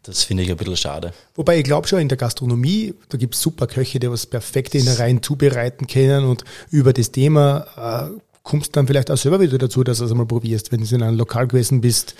[0.03, 1.13] das finde ich ein bisschen schade.
[1.35, 4.77] Wobei ich glaube schon, in der Gastronomie, da gibt es super Köche, die was perfekte
[4.77, 9.83] Innereien zubereiten können und über das Thema äh, kommst dann vielleicht auch selber wieder dazu,
[9.83, 12.15] dass du es einmal probierst, wenn du in einem Lokal gewesen bist.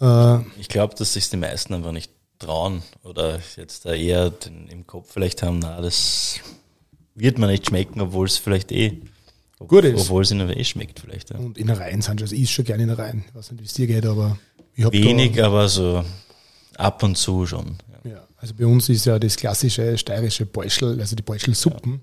[0.00, 4.68] Äh, Ich glaube, dass sich die meisten einfach nicht trauen oder jetzt da eher den,
[4.68, 6.38] im Kopf vielleicht haben, na, das
[7.18, 9.00] wird mir nicht schmecken, obwohl es vielleicht eh
[9.58, 10.02] ob, Gut ist.
[10.02, 11.30] Obwohl es ihnen eh schmeckt vielleicht.
[11.30, 11.38] Ja.
[11.38, 13.24] und Innereien sind schon, also ich is schon gerne Innereien.
[13.28, 14.38] Ich weiß nicht, wie es dir geht, aber
[14.74, 16.04] ich habe Wenig, aber so
[16.76, 17.76] ab und zu schon.
[18.04, 18.10] Ja.
[18.12, 22.00] Ja, also bei uns ist ja das klassische steirische Beuschel, also die Beuschelsuppen,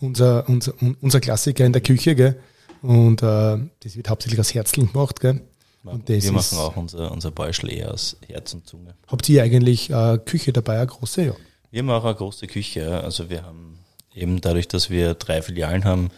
[0.00, 2.38] unser, unser, un- unser Klassiker in der Küche, gell?
[2.82, 5.40] Und äh, das wird hauptsächlich aus Herzln gemacht, gell?
[5.84, 8.94] Und Wir machen auch unser, unser Beuschel eher aus Herz und Zunge.
[9.06, 11.22] Habt ihr eigentlich äh, Küche dabei, eine große?
[11.24, 11.32] Ja.
[11.70, 12.80] Wir haben auch eine große Küche.
[12.80, 13.00] ja.
[13.00, 13.77] Also wir haben
[14.18, 16.10] eben dadurch, dass wir drei Filialen haben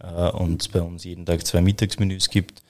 [0.00, 2.62] äh, und es bei uns jeden Tag zwei Mittagsmenüs gibt,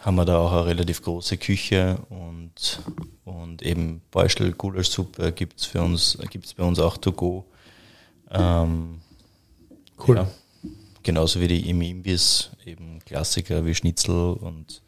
[0.00, 2.80] haben wir da auch eine relativ große Küche und,
[3.24, 7.44] und eben Beuschel, Gulaschsuppe gibt's für uns, gibt's bei uns auch to go.
[8.30, 9.00] Ähm,
[10.06, 10.16] Cool.
[10.16, 10.30] Ja,
[11.02, 14.82] genauso wie die im Imbiss, eben Klassiker wie Schnitzel und,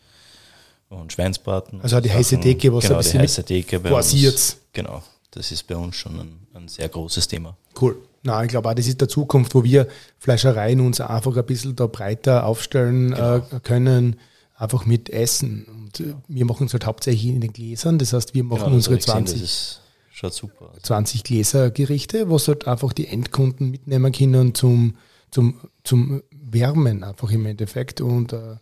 [0.89, 1.81] und Schweinsbraten.
[1.81, 2.41] Also die heiße.
[2.41, 4.57] Theke, was ein genau, die bisschen heiße Theke bei uns.
[4.73, 7.57] Genau, das ist bei uns schon ein, ein sehr großes Thema.
[7.81, 7.97] Cool.
[8.29, 11.75] Na, ich glaube auch, das ist der Zukunft, wo wir Fleischereien uns einfach ein bisschen
[11.75, 14.17] da breiter aufstellen äh, können,
[14.55, 15.65] einfach mit Essen.
[15.65, 17.99] Und äh, wir machen es halt hauptsächlich in den Gläsern.
[17.99, 19.81] Das heißt, wir machen Genau, unsere hab ich gesehen, 20 Das ist,
[20.13, 20.83] schaut super aus.
[20.83, 24.97] 20 Gläsergerichte, was halt einfach die Endkunden mitnehmen können zum,
[25.31, 25.55] zum,
[25.85, 28.03] zum Wärmen einfach im Endeffekt.
[28.03, 28.57] Und äh,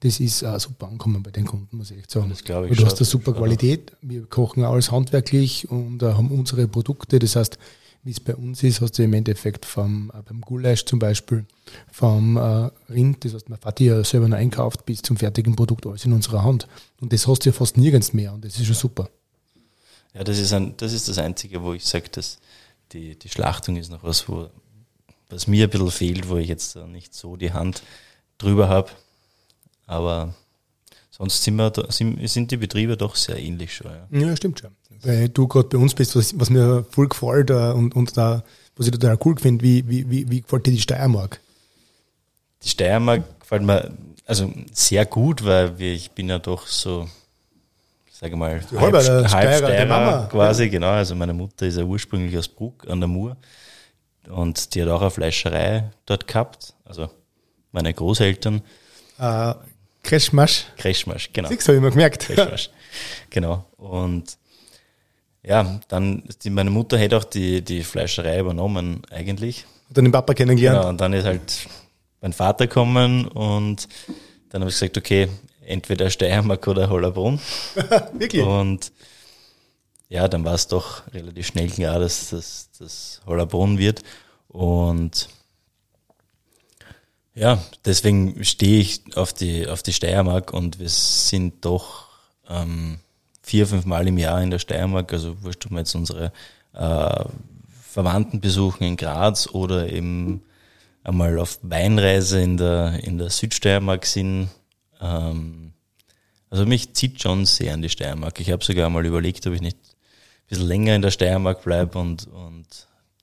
[0.00, 2.28] das ist äh, super angekommen bei den Kunden, muss ich echt sagen.
[2.30, 3.38] Das glaube ich du hast eine super Ja.
[3.38, 3.92] Qualität.
[4.02, 7.20] Wir kochen alles handwerklich und äh, haben unsere Produkte.
[7.20, 7.56] Das heißt,
[8.02, 11.44] wie es bei uns ist, hast du im Endeffekt vom, äh, beim Gulasch zum Beispiel,
[11.90, 15.86] vom äh, Rind, das heißt, man fährt ja selber noch einkauft, bis zum fertigen Produkt
[15.86, 16.66] alles in unserer Hand.
[17.00, 19.08] Und das hast du ja fast nirgends mehr und das ist schon super.
[20.14, 22.38] Ja, das ist, ein, das ist das Einzige, wo ich sage, dass
[22.92, 24.50] die, die Schlachtung ist noch was, wo,
[25.30, 27.82] was mir ein bisschen fehlt, wo ich jetzt nicht so die Hand
[28.36, 28.90] drüber habe.
[29.86, 30.34] Aber
[31.10, 33.92] sonst sind, wir, sind die Betriebe doch sehr ähnlich schon.
[33.92, 34.76] Ja, ja stimmt schon.
[35.02, 38.44] Weil du gerade bei uns bist, was, was mir voll gefällt uh, und, und da,
[38.76, 41.40] was ich total cool finde, wie, wie, wie, wie gefällt dir die Steiermark?
[42.62, 43.92] Die Steiermark gefällt mir
[44.26, 47.08] also sehr gut, weil wir, ich bin ja doch so,
[48.10, 50.90] sage mal, halb, halb Steirer, Steirer quasi, genau.
[50.90, 53.36] Also meine Mutter ist ja ursprünglich aus Bruck an der Mur
[54.28, 56.74] und die hat auch eine Fleischerei dort gehabt.
[56.84, 57.10] Also
[57.72, 58.62] meine Großeltern.
[59.18, 59.54] Uh,
[60.02, 60.66] Kreschmasch.
[60.76, 61.48] Kreschmasch, genau.
[61.48, 62.20] Das habe ich mir gemerkt.
[62.26, 62.70] Kreschmasch,
[63.30, 63.64] genau.
[63.76, 64.36] Und
[65.42, 69.66] ja, dann, die, meine Mutter hat auch die, die Fleischerei übernommen eigentlich.
[69.88, 70.78] Hat dann den Papa kennengelernt.
[70.78, 71.68] Genau, und dann ist halt
[72.20, 73.88] mein Vater gekommen und
[74.50, 75.28] dann habe ich gesagt, okay,
[75.66, 77.40] entweder Steiermark oder Hollerbrunn.
[78.12, 78.44] Wirklich?
[78.44, 78.92] Und
[80.08, 84.02] ja, dann war es doch relativ schnell klar, dass das, das Hollerbrunn wird.
[84.48, 85.28] Und
[87.34, 92.08] ja, deswegen stehe ich auf die, auf die Steiermark und wir sind doch
[92.48, 92.98] ähm,
[93.42, 96.32] vier, fünf Mal im Jahr in der Steiermark, also wurscht, ob wir jetzt unsere
[96.74, 97.24] äh,
[97.82, 100.42] Verwandten besuchen in Graz oder eben
[101.04, 104.48] einmal auf Weinreise in der, in der Südsteiermark sind.
[105.00, 105.72] Ähm,
[106.48, 108.40] also mich zieht schon sehr an die Steiermark.
[108.40, 111.98] Ich habe sogar mal überlegt, ob ich nicht ein bisschen länger in der Steiermark bleibe
[111.98, 112.66] und, und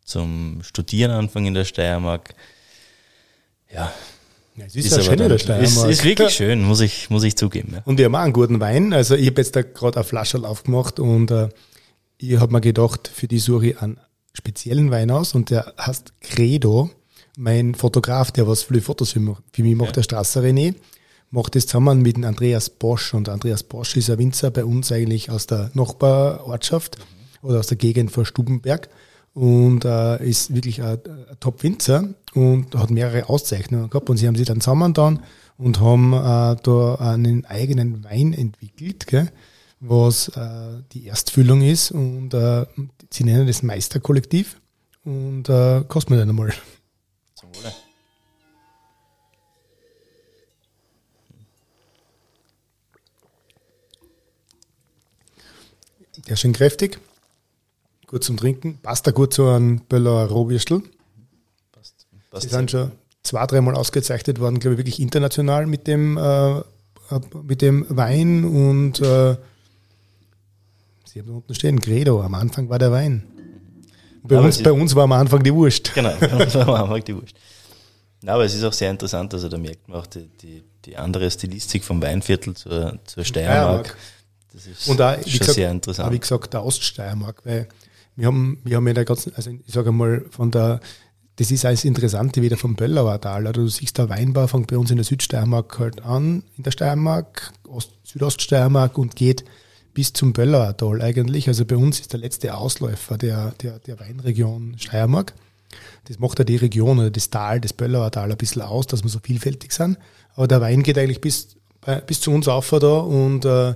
[0.03, 2.33] zum Studieren anfangen in der Steiermark.
[3.71, 3.93] Ja.
[4.59, 5.89] Ja es ist, ist ja schön in der Steiermark.
[5.89, 7.73] Ist, ist wirklich schön, muss ich, muss ich zugeben.
[7.73, 7.81] Ja.
[7.85, 8.93] Und wir haben auch einen guten Wein.
[8.93, 11.49] Also ich habe jetzt da gerade eine Flasche aufgemacht und äh,
[12.17, 13.99] ich habe mir gedacht, für die suche ich einen
[14.33, 16.89] speziellen Wein aus und der heißt Credo.
[17.37, 19.93] Mein Fotograf, der was viele Fotos für mich, für mich macht, ja.
[19.93, 20.75] der Strasser René,
[21.31, 23.13] macht das zusammen mit Andreas Bosch.
[23.13, 27.47] Und Andreas Bosch ist ein Winzer bei uns eigentlich aus der Nachbarortschaft mhm.
[27.49, 28.89] oder aus der Gegend von Stubenberg
[29.33, 34.35] und äh, ist wirklich ein, ein Top-Winzer und hat mehrere Auszeichnungen gehabt und sie haben
[34.35, 35.23] sich dann zusammen dann
[35.57, 39.31] und haben äh, da einen eigenen Wein entwickelt, gell,
[39.79, 42.65] was äh, die Erstfüllung ist und äh,
[43.09, 44.59] sie nennen das Meisterkollektiv
[45.03, 46.53] und äh, kosten wir dann einmal.
[47.35, 47.73] Zum Wohle.
[56.27, 56.99] Der ist schön kräftig
[58.09, 58.79] gut zum Trinken.
[58.81, 60.81] Passt da gut zu einem Böller Rohwürstel.
[61.71, 62.07] Passt.
[62.31, 62.91] Passt Sie sind schon
[63.23, 66.61] zwei, dreimal ausgezeichnet worden, glaube ich, wirklich international mit dem, äh,
[67.43, 69.37] mit dem Wein und äh,
[71.05, 73.23] Sie haben unten stehen, Credo, am Anfang war der Wein.
[74.23, 75.93] Bei uns, bei uns war am Anfang die Wurst.
[75.95, 77.35] Genau, bei uns war am Anfang die Wurst.
[78.21, 80.97] Na, aber es ist auch sehr interessant, also da merkt man auch die, die, die
[80.97, 83.95] andere Stilistik vom Weinviertel zur, zur Steiermark.
[84.53, 86.11] Das ist und auch, schon gesagt, sehr interessant.
[86.11, 87.69] Wie gesagt, der Oststeiermark, weil
[88.19, 90.81] wir haben, wir haben ja der ganzen, also ich sage mal, von der,
[91.37, 93.47] das ist alles Interessante wieder vom Böllauer Tal.
[93.47, 96.71] Also du siehst, der Weinbau fängt bei uns in der Südsteiermark halt an, in der
[96.71, 99.45] Steiermark, Ost, Südoststeiermark und geht
[99.93, 101.47] bis zum Böllauer Tal eigentlich.
[101.47, 105.33] Also bei uns ist der letzte Ausläufer der, der, der Weinregion Steiermark.
[106.05, 109.03] Das macht ja die Region oder das Tal, das Böllauer Tal ein bisschen aus, dass
[109.03, 109.97] wir so vielfältig sind.
[110.35, 111.55] Aber der Wein geht eigentlich bis,
[112.05, 113.75] bis zu uns auf da und äh,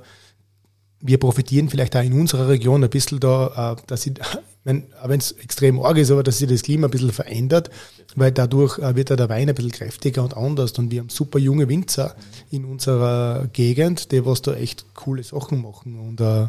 [1.03, 4.13] wir profitieren vielleicht auch in unserer Region ein bisschen da, äh, dass sie,
[4.63, 7.69] wenn es extrem arg ist, aber dass sich das Klima ein bisschen verändert,
[8.15, 10.71] weil dadurch äh, wird der Wein ein bisschen kräftiger und anders.
[10.73, 12.15] Und wir haben super junge Winzer
[12.49, 15.99] in unserer Gegend, die was da echt coole Sachen machen.
[15.99, 16.43] Und äh,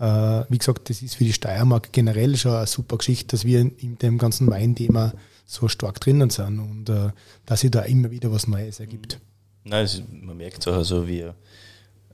[0.00, 3.60] äh, wie gesagt, das ist für die Steiermark generell schon eine super Geschichte, dass wir
[3.60, 5.14] in dem ganzen Weinthema
[5.46, 7.10] so stark drinnen sind und äh,
[7.46, 9.18] dass sich da immer wieder was Neues ergibt.
[9.64, 9.88] Nein,
[10.22, 11.34] man merkt auch, also wir,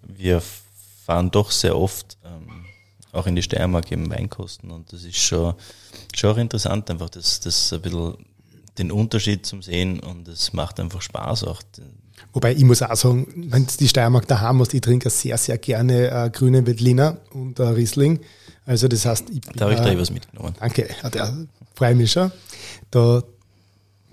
[0.06, 0.40] wir
[1.04, 2.64] fahren doch sehr oft ähm,
[3.12, 5.54] auch in die Steiermark eben Weinkosten und das ist schon,
[6.14, 8.14] schon auch interessant, einfach das, das ein bisschen
[8.78, 11.62] den Unterschied zum Sehen und es macht einfach Spaß auch.
[12.32, 16.10] Wobei ich muss auch sagen, wenn die Steiermark daheim hast, ich trinke sehr, sehr gerne
[16.10, 18.20] äh, grüne Veltliner und äh, Riesling.
[18.66, 20.54] Also das heißt, ich Da habe ich da was mitgenommen.
[20.58, 22.32] Danke, ja, der Freimischer.
[22.90, 23.22] Da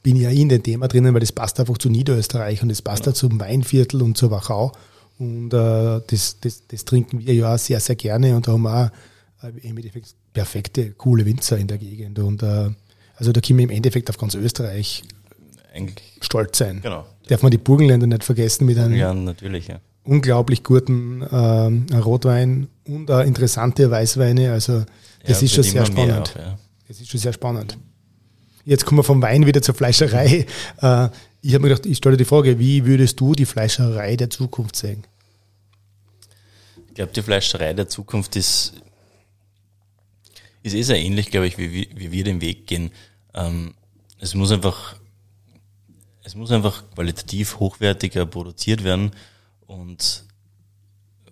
[0.04, 2.82] bin ich ja in dem Thema drinnen, weil das passt einfach zu Niederösterreich und das
[2.82, 3.14] passt ja.
[3.14, 4.74] zum Weinviertel und zur Wachau.
[5.22, 8.64] Und äh, das, das, das trinken wir ja auch sehr, sehr gerne und da haben
[8.64, 8.92] wir
[9.42, 12.18] auch äh, im Endeffekt perfekte, coole Winzer in der Gegend.
[12.18, 12.72] Und äh,
[13.18, 15.04] also da können wir im Endeffekt auf ganz Österreich
[15.76, 16.80] Eigentlich, stolz sein.
[16.82, 17.06] Genau.
[17.28, 19.80] Darf man die Burgenländer nicht vergessen mit einem ja, natürlich, ja.
[20.04, 24.52] unglaublich guten äh, Rotwein und äh, interessante Weißweine.
[24.52, 24.86] Also
[25.24, 26.32] das ja, ist schon sehr spannend.
[26.36, 26.58] Auch, ja.
[26.88, 27.78] Das ist schon sehr spannend.
[28.66, 30.48] Jetzt kommen wir vom Wein wieder zur Fleischerei.
[30.82, 31.10] Äh,
[31.44, 34.30] ich habe mir gedacht, ich stelle dir die Frage, wie würdest du die Fleischerei der
[34.30, 35.04] Zukunft sehen?
[36.92, 38.74] Ich glaube, die Fleischerei der Zukunft ist,
[40.62, 42.92] ist eh sehr ähnlich, glaube ich, wie, wie wir den Weg gehen.
[43.34, 43.76] Ähm,
[44.20, 44.98] es muss einfach,
[46.26, 49.12] es muss einfach qualitativ hochwertiger produziert werden
[49.68, 50.26] und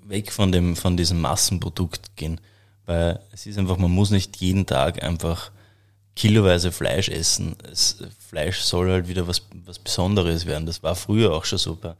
[0.06, 2.40] weg von dem, von diesem Massenprodukt gehen.
[2.86, 5.52] Weil es ist einfach, man muss nicht jeden Tag einfach
[6.16, 7.58] kiloweise Fleisch essen.
[7.70, 10.66] Es, Fleisch soll halt wieder was, was Besonderes werden.
[10.66, 11.78] Das war früher auch schon.
[11.82, 11.96] Bei,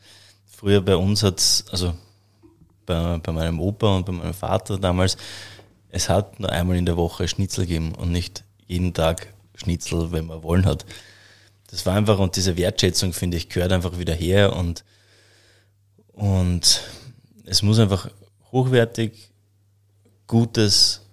[0.48, 1.94] früher bei uns hat's, also
[2.90, 5.16] bei, bei meinem Opa und bei meinem Vater damals,
[5.90, 10.26] es hat nur einmal in der Woche Schnitzel gegeben und nicht jeden Tag Schnitzel, wenn
[10.26, 10.86] man wollen hat.
[11.68, 14.84] Das war einfach, und diese Wertschätzung, finde ich, gehört einfach wieder her und,
[16.14, 16.82] und
[17.46, 18.10] es muss einfach
[18.52, 19.30] hochwertig,
[20.26, 21.06] gutes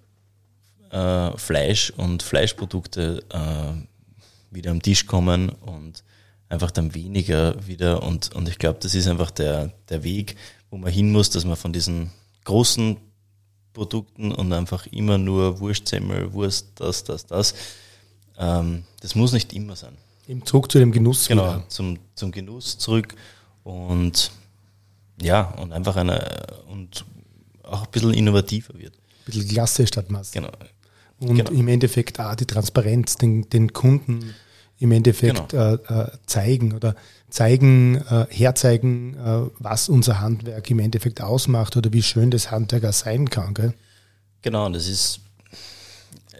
[0.91, 6.03] äh, Fleisch und Fleischprodukte äh, wieder am Tisch kommen und
[6.49, 10.37] einfach dann weniger wieder und, und ich glaube, das ist einfach der, der Weg,
[10.71, 12.11] wo man hin muss, dass man von diesen
[12.45, 12.97] großen
[13.73, 17.55] Produkten und einfach immer nur Wurstsemmel, Wurst, das, das, das,
[18.39, 19.97] ähm, das muss nicht immer sein.
[20.27, 21.69] Im Zug zu dem Genuss Genau, wieder.
[21.69, 23.14] zum, zum Genuss zurück
[23.62, 24.31] und
[25.21, 27.05] ja, und einfach eine und
[27.62, 28.95] auch ein bisschen innovativer wird.
[28.95, 30.33] Ein bisschen Klasse statt Masse.
[30.33, 30.51] Genau.
[31.19, 31.51] Und genau.
[31.51, 34.35] im Endeffekt auch die Transparenz den, den Kunden
[34.79, 35.74] im Endeffekt genau.
[35.74, 36.95] äh, äh zeigen oder
[37.29, 42.85] zeigen, äh, herzeigen, äh, was unser Handwerk im Endeffekt ausmacht oder wie schön das Handwerk
[42.85, 43.55] auch sein kann.
[43.55, 43.74] Gell?
[44.43, 45.20] Genau, das ist
[46.33, 46.37] äh,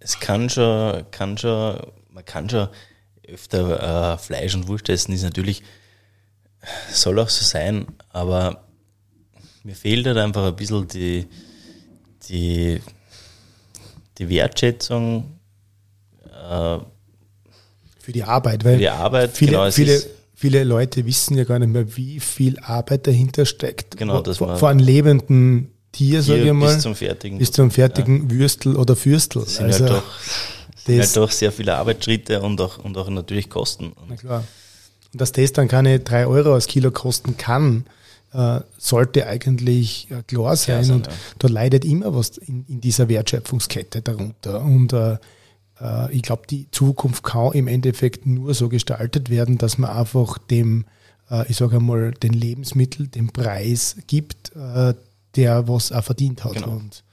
[0.00, 1.78] es kann schon, kann schon,
[2.10, 2.68] man kann schon
[3.26, 5.62] öfter äh, Fleisch und Wurst essen, ist natürlich,
[6.92, 8.64] soll auch so sein, aber
[9.62, 11.28] mir fehlt halt einfach ein bisschen die,
[12.28, 12.80] die,
[14.18, 15.38] die Wertschätzung
[16.42, 16.78] äh,
[18.00, 20.02] für die Arbeit, weil die Arbeit, viele, genau, viele,
[20.34, 23.96] viele Leute wissen ja gar nicht mehr, wie viel Arbeit dahinter steckt.
[23.96, 27.70] Genau, das vor, vor einem lebenden Tier, sage ich mal, bis zum fertigen, bis zum
[27.70, 28.36] fertigen ja.
[28.36, 29.42] Würstel oder Fürstel.
[29.42, 30.20] Das sind, halt also, halt, doch,
[30.84, 33.92] sind halt doch sehr viele Arbeitsschritte und auch, und auch natürlich Kosten.
[34.08, 34.44] Na klar.
[35.12, 37.84] Und dass das dann keine drei Euro als Kilo kosten kann,
[38.32, 40.84] äh, sollte eigentlich äh, klar sein.
[40.84, 41.12] sein und ja.
[41.38, 44.62] da leidet immer was in, in dieser Wertschöpfungskette darunter.
[44.62, 45.18] Und äh,
[45.82, 50.38] äh, ich glaube, die Zukunft kann im Endeffekt nur so gestaltet werden, dass man einfach
[50.38, 50.86] dem,
[51.30, 54.94] äh, ich sage einmal, den Lebensmittel, den Preis gibt, äh,
[55.34, 56.54] der was auch verdient hat.
[56.54, 56.72] Genau.
[56.72, 57.04] Und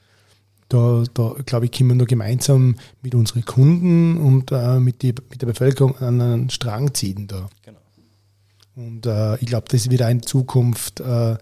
[0.69, 5.15] da, da glaube ich, können wir nur gemeinsam mit unseren Kunden und äh, mit, die,
[5.29, 7.49] mit der Bevölkerung an einen Strang ziehen da.
[7.63, 7.79] Genau.
[8.75, 11.37] Und äh, ich glaube, das wird auch in Zukunft äh,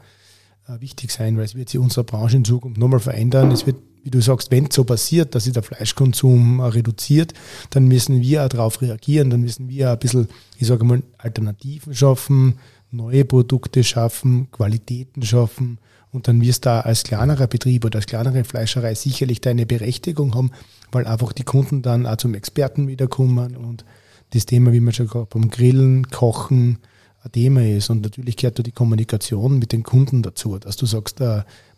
[0.79, 3.51] wichtig sein, weil es wird sich unsere Branche in Zukunft nochmal verändern.
[3.51, 7.33] Es wird wie du sagst, wenn es so passiert, dass sich der Fleischkonsum reduziert,
[7.71, 11.93] dann müssen wir auch darauf reagieren, dann müssen wir ein bisschen, ich sage mal, Alternativen
[11.93, 12.57] schaffen,
[12.89, 15.77] neue Produkte schaffen, Qualitäten schaffen
[16.13, 20.35] und dann wirst du da als kleinerer Betrieb oder als kleinere Fleischerei sicherlich deine Berechtigung
[20.35, 20.51] haben,
[20.93, 23.83] weil einfach die Kunden dann auch zum Experten wiederkommen und
[24.29, 26.77] das Thema, wie man schon gerade beim Grillen, Kochen,
[27.23, 27.89] ein Thema ist.
[27.89, 31.19] Und natürlich gehört da die Kommunikation mit den Kunden dazu, dass du sagst,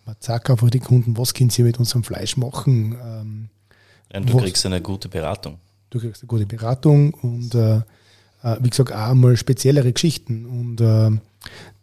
[0.05, 2.97] man sagt einfach die Kunden, was können sie mit unserem Fleisch machen.
[3.03, 3.49] Ähm,
[4.11, 5.59] ja, du was, kriegst eine gute Beratung.
[5.89, 7.77] Du kriegst eine gute Beratung und äh,
[8.43, 10.45] äh wie gesagt auch einmal speziellere Geschichten.
[10.45, 11.19] Und äh,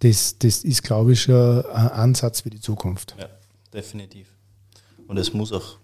[0.01, 3.14] das, das ist, glaube ich, ein Ansatz für die Zukunft.
[3.19, 3.29] Ja,
[3.73, 4.29] definitiv.
[5.07, 5.79] Und es muss auch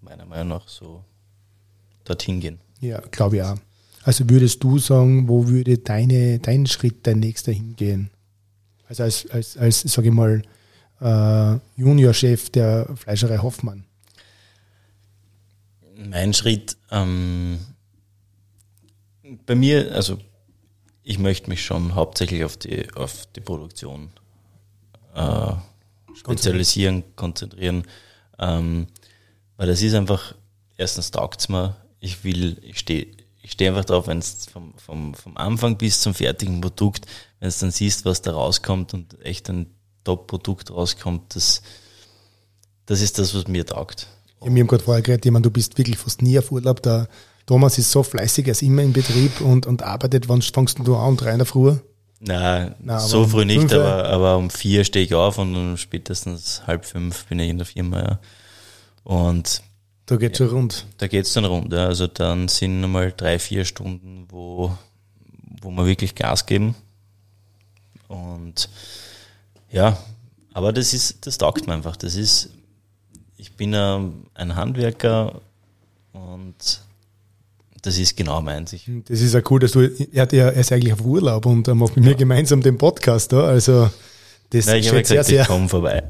[0.00, 1.04] meiner Meinung nach so
[2.04, 2.58] dorthin gehen.
[2.80, 3.56] Ja, glaube ich auch.
[4.04, 8.10] Also würdest du sagen, wo würde deine, dein Schritt, dein nächster hingehen?
[8.88, 10.42] Also als, als, als sage ich mal,
[11.02, 13.84] äh, Juniorchef der Fleischerei Hoffmann?
[15.96, 17.60] Mein Schritt, ähm,
[19.46, 20.18] bei mir, also
[21.02, 24.10] ich möchte mich schon hauptsächlich auf die, auf die Produktion
[25.14, 25.52] äh,
[26.14, 27.84] spezialisieren, konzentrieren,
[28.38, 28.86] ähm,
[29.56, 30.34] weil das ist einfach,
[30.76, 33.06] erstens taugt es mir, ich will, ich stehe
[33.42, 37.06] ich stehe einfach drauf, wenn es vom, vom, vom Anfang bis zum fertigen Produkt,
[37.40, 39.66] wenn es dann siehst, was da rauskommt und echt ein
[40.04, 41.62] Top-Produkt rauskommt, das,
[42.86, 44.08] das ist das, was mir taugt.
[44.42, 46.82] Ja, wir haben gerade vorher geredet, jemand, du bist wirklich fast nie auf Urlaub.
[46.82, 47.08] Der
[47.46, 50.28] Thomas ist so fleißig, er ist immer im Betrieb und, und arbeitet.
[50.28, 51.16] Wann fängst du an?
[51.16, 51.76] Drei in der Früh?
[52.24, 56.62] Nein, Nein so früh nicht, aber, aber um vier stehe ich auf und um spätestens
[56.68, 57.98] halb fünf bin ich in der Firma.
[57.98, 58.18] Ja.
[59.02, 59.62] Und
[60.06, 60.86] da geht es ja, schon rund.
[60.98, 61.72] Da geht es dann rund.
[61.72, 61.86] Ja.
[61.86, 64.76] Also dann sind nochmal drei, vier Stunden, wo,
[65.60, 66.76] wo wir wirklich Gas geben.
[68.06, 68.68] Und
[69.72, 69.98] ja,
[70.52, 71.96] aber das ist, das taugt mir einfach.
[71.96, 72.50] Das ist,
[73.36, 75.40] ich bin ein Handwerker
[76.12, 76.82] und
[77.82, 78.72] das ist genau meins.
[78.72, 81.66] Ich das ist ja cool, dass du, er, ja, er ist eigentlich auf Urlaub und
[81.66, 83.44] er macht mit mir gemeinsam den Podcast da.
[83.44, 83.90] Also
[84.50, 86.02] das Nein, ich habe gesagt, sehr, ich komme vorbei.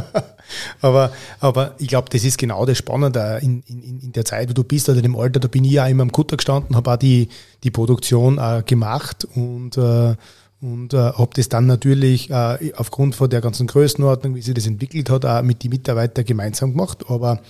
[0.80, 4.54] aber, aber ich glaube, das ist genau das Spannende in, in, in der Zeit, wo
[4.54, 6.92] du bist, oder in dem Alter, da bin ich ja immer am Kutter gestanden, habe
[6.92, 7.28] auch die,
[7.62, 10.16] die Produktion äh, gemacht und äh,
[10.60, 14.66] und äh, habe das dann natürlich äh, aufgrund von der ganzen Größenordnung, wie sich das
[14.66, 17.04] entwickelt hat, auch mit den Mitarbeitern gemeinsam gemacht.
[17.08, 17.40] Aber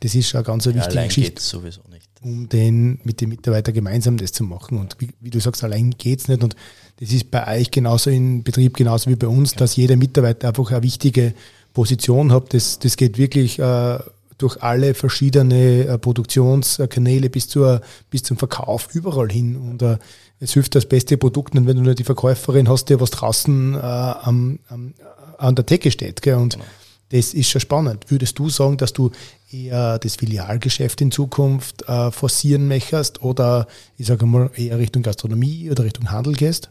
[0.00, 1.42] das ist schon eine ganz eine ja, wichtige Geschichte.
[1.42, 2.08] sowieso nicht.
[2.22, 4.78] Um den, mit den Mitarbeitern gemeinsam das zu machen.
[4.78, 6.42] Und wie, wie du sagst, allein geht's nicht.
[6.42, 6.56] Und
[6.98, 9.58] das ist bei euch genauso im Betrieb, genauso wie bei uns, ja.
[9.58, 11.34] dass jeder Mitarbeiter einfach eine wichtige
[11.72, 12.52] Position hat.
[12.52, 13.98] Das, das geht wirklich äh,
[14.38, 17.80] durch alle verschiedene äh, Produktionskanäle bis, zur,
[18.10, 19.56] bis zum Verkauf überall hin.
[19.56, 19.98] Und äh,
[20.40, 23.78] es hilft das beste Produkt, wenn du nur die Verkäuferin hast, die was draußen äh,
[23.78, 24.94] am, am,
[25.38, 26.22] an der Theke steht.
[26.22, 26.34] Gell?
[26.34, 26.66] Und genau.
[27.10, 28.10] das ist schon spannend.
[28.10, 29.10] Würdest du sagen, dass du
[29.50, 33.66] eher das Filialgeschäft in Zukunft äh, forcieren möchtest oder
[33.96, 36.70] ich sage mal eher Richtung Gastronomie oder Richtung Handel gehst?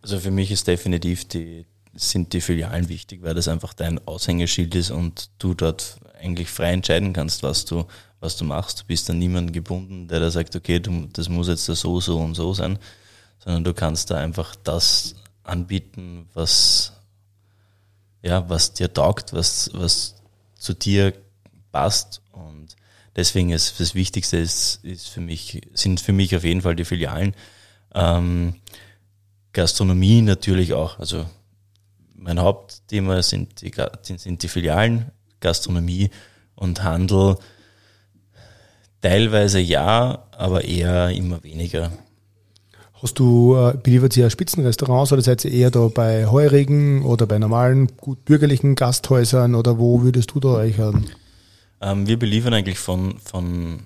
[0.00, 1.64] Also für mich ist definitiv die,
[1.94, 6.72] sind die Filialen wichtig, weil das einfach dein Aushängeschild ist und du dort eigentlich frei
[6.72, 7.84] entscheiden kannst, was du,
[8.20, 8.80] was du machst.
[8.80, 12.00] Du bist an niemanden gebunden, der da sagt, okay, du, das muss jetzt da so,
[12.00, 12.78] so und so sein,
[13.38, 16.92] sondern du kannst da einfach das anbieten, was,
[18.22, 20.16] ja, was dir taugt, was, was
[20.54, 21.12] zu dir
[21.72, 22.76] passt und
[23.16, 26.84] deswegen ist das Wichtigste ist, ist für mich, sind für mich auf jeden Fall die
[26.84, 27.34] Filialen.
[27.94, 28.60] Ähm,
[29.52, 30.98] Gastronomie natürlich auch.
[30.98, 31.26] Also
[32.14, 35.10] mein Hauptthema sind die, sind die Filialen,
[35.42, 36.08] Gastronomie
[36.54, 37.36] und Handel
[39.02, 41.90] Teilweise ja, aber eher immer weniger.
[43.02, 47.40] Hast du, äh, beliefert ihr Spitzenrestaurants oder seid ihr eher da bei Heurigen oder bei
[47.40, 51.06] normalen, gut bürgerlichen Gasthäusern oder wo würdest du da euch an?
[51.80, 53.80] Ähm, wir beliefern eigentlich von, von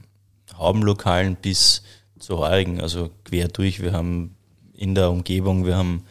[0.58, 1.82] Haubenlokalen bis
[2.18, 3.80] zu Heurigen, also quer durch.
[3.80, 4.36] Wir haben
[4.74, 6.04] in der Umgebung, wir haben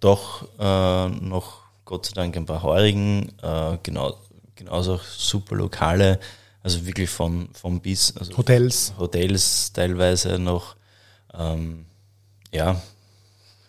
[0.00, 4.16] doch äh, noch Gott sei Dank ein paar Heurigen, äh, genau,
[4.56, 6.18] genauso super Lokale.
[6.62, 8.14] Also wirklich von, von bis.
[8.16, 8.92] Also Hotels.
[8.98, 10.74] Hotels teilweise noch.
[11.32, 11.86] Ähm,
[12.52, 12.82] ja.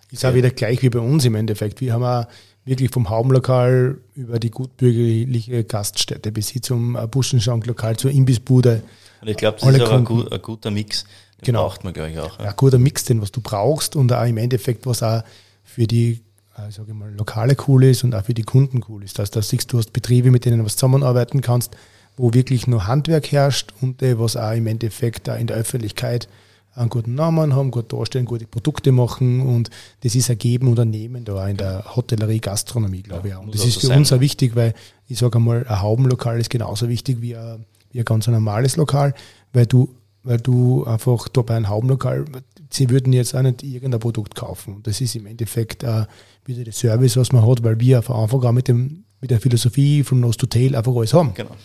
[0.09, 1.79] Ist auch wieder gleich wie bei uns im Endeffekt.
[1.79, 2.25] Wir haben auch
[2.65, 8.81] wirklich vom Haubenlokal über die gutbürgerliche Gaststätte bis hin zum äh, Buschenschanklokal zur Imbissbude.
[9.21, 11.03] Und ich glaube, das ist auch ein, gut, ein, guter Mix.
[11.03, 11.67] Den genau.
[11.67, 12.39] braucht man, glaube ich, auch.
[12.39, 12.45] Ja.
[12.45, 15.21] Ein guter Mix, den was du brauchst und auch im Endeffekt, was auch
[15.63, 16.23] für die
[16.57, 19.19] äh, sage mal, Lokale cool ist und auch für die Kunden cool ist.
[19.19, 21.75] Dass du siehst, du hast Betriebe, mit denen du was zusammenarbeiten kannst,
[22.15, 26.27] wo wirklich nur Handwerk herrscht und die, was auch im Endeffekt auch in der Öffentlichkeit
[26.73, 29.69] einen guten Namen haben, gut darstellen, gute Produkte machen und
[30.01, 33.39] das ist ein Geben und ein Nehmen da in der Hotellerie, Gastronomie, glaube ja, ich
[33.39, 33.43] auch.
[33.43, 33.99] Und das ist für sein.
[33.99, 34.73] uns auch wichtig, weil
[35.07, 39.15] ich sage einmal, ein Haubenlokal ist genauso wichtig wie ein, wie ein ganz normales Lokal,
[39.53, 42.25] weil du, weil du einfach da bei einem Haubenlokal,
[42.69, 44.81] sie würden jetzt auch nicht irgendein Produkt kaufen.
[44.83, 46.05] Das ist im Endeffekt äh,
[46.45, 49.39] wieder der Service, was man hat, weil wir von Anfang an mit, dem, mit der
[49.39, 51.33] Philosophie von Nose to Tail einfach alles haben.
[51.33, 51.55] Genau.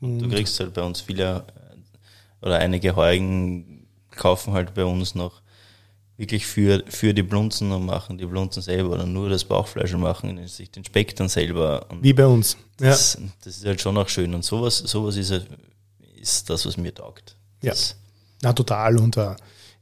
[0.00, 1.44] Und du kriegst halt bei uns viele
[2.40, 5.42] oder einige Heugen kaufen halt bei uns noch
[6.16, 10.00] wirklich für, für die Blunzen und machen die Blunzen selber oder nur das Bauchfleisch und
[10.00, 11.86] machen sich den Speck dann selber.
[11.90, 12.56] Und Wie bei uns.
[12.80, 12.88] Ja.
[12.88, 14.34] Das, das, ist halt schon auch schön.
[14.34, 15.46] Und sowas, sowas ist, halt,
[16.16, 17.36] ist das, was mir taugt.
[17.62, 17.96] Das ja.
[18.42, 18.98] Na, total.
[18.98, 19.34] Und uh,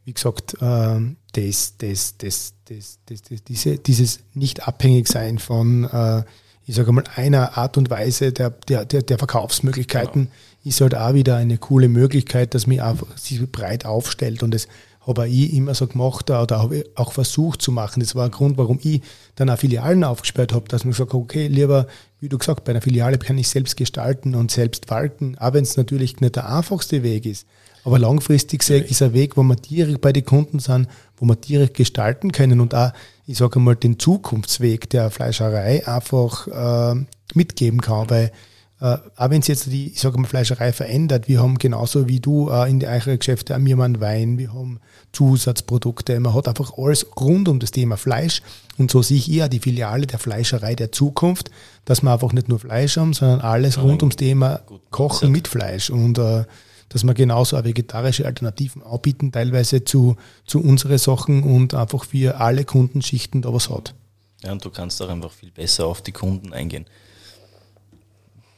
[0.06, 1.00] wie gesagt, uh,
[1.32, 2.98] das, das, das, das,
[3.46, 6.22] diese, dieses nicht abhängig sein von uh,
[6.66, 10.34] ich sage mal, einer Art und Weise der, der, der, Verkaufsmöglichkeiten genau.
[10.64, 14.66] ist halt auch wieder eine coole Möglichkeit, dass man sich breit aufstellt und das
[15.06, 18.00] habe ich immer so gemacht oder habe auch versucht zu machen.
[18.00, 19.02] Das war ein Grund, warum ich
[19.36, 21.86] dann auch Filialen aufgesperrt habe, dass man gesagt hat, okay, lieber,
[22.18, 25.62] wie du gesagt, bei einer Filiale kann ich selbst gestalten und selbst walten, auch wenn
[25.62, 27.46] es natürlich nicht der einfachste Weg ist.
[27.86, 31.24] Aber langfristig sehe ich, ist ein Weg, wo wir direkt bei den Kunden sind, wo
[31.24, 32.90] wir direkt gestalten können und auch,
[33.28, 38.32] ich sage einmal, den Zukunftsweg der Fleischerei einfach äh, mitgeben kann, weil
[38.80, 42.18] äh, auch wenn es jetzt die, ich sage mal, Fleischerei verändert, wir haben genauso wie
[42.18, 44.80] du äh, in die eigenen Geschäfte, auch wir haben Wein, wir haben
[45.12, 48.42] Zusatzprodukte, man hat einfach alles rund um das Thema Fleisch
[48.78, 51.52] und so sehe ich eher die Filiale der Fleischerei der Zukunft,
[51.84, 55.88] dass wir einfach nicht nur Fleisch haben, sondern alles rund ums Thema Kochen mit Fleisch
[55.88, 56.42] und äh,
[56.88, 62.40] dass wir genauso auch vegetarische Alternativen anbieten, teilweise zu, zu unseren Sachen und einfach für
[62.40, 63.94] alle Kundenschichten da was hat.
[64.42, 66.86] Ja, und du kannst auch einfach viel besser auf die Kunden eingehen.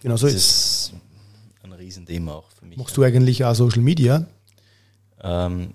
[0.03, 0.93] Genau so das ist
[1.63, 2.79] ein Riesenthema auch für mich.
[2.79, 4.27] Machst du eigentlich auch Social Media?
[5.21, 5.73] Ähm,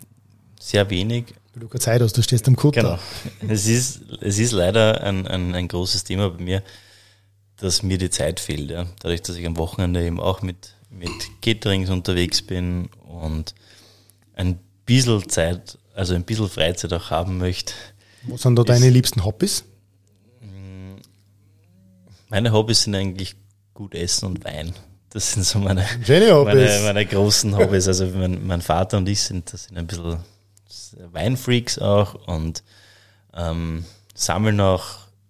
[0.60, 1.34] sehr wenig.
[1.54, 2.82] Weil du keine Zeit hast, du stehst am Kutter.
[2.82, 3.00] Genau.
[3.54, 6.64] Es ist, es ist leider ein, ein, ein großes Thema bei mir.
[7.58, 8.72] dass mir die Zeit fehlt.
[8.72, 8.88] Ja.
[9.00, 13.54] Dadurch, dass ich am Wochenende eben auch mit, mit Caterings unterwegs bin und
[14.36, 17.74] ein bisschen Zeit, also ein bisschen Freizeit auch haben möchte.
[18.24, 19.66] Was sind da deine liebsten Hobbys?
[22.30, 23.36] Meine Hobbys sind eigentlich
[23.74, 24.74] gut essen und Wein.
[25.10, 27.88] Das sind so meine, meine, meine großen Hobbys.
[27.88, 30.18] Also mein, mein Vater und ich sind, das sind ein bisschen
[31.12, 32.64] Weinfreaks auch und
[33.36, 33.86] ähm,
[34.16, 34.84] sammeln auch.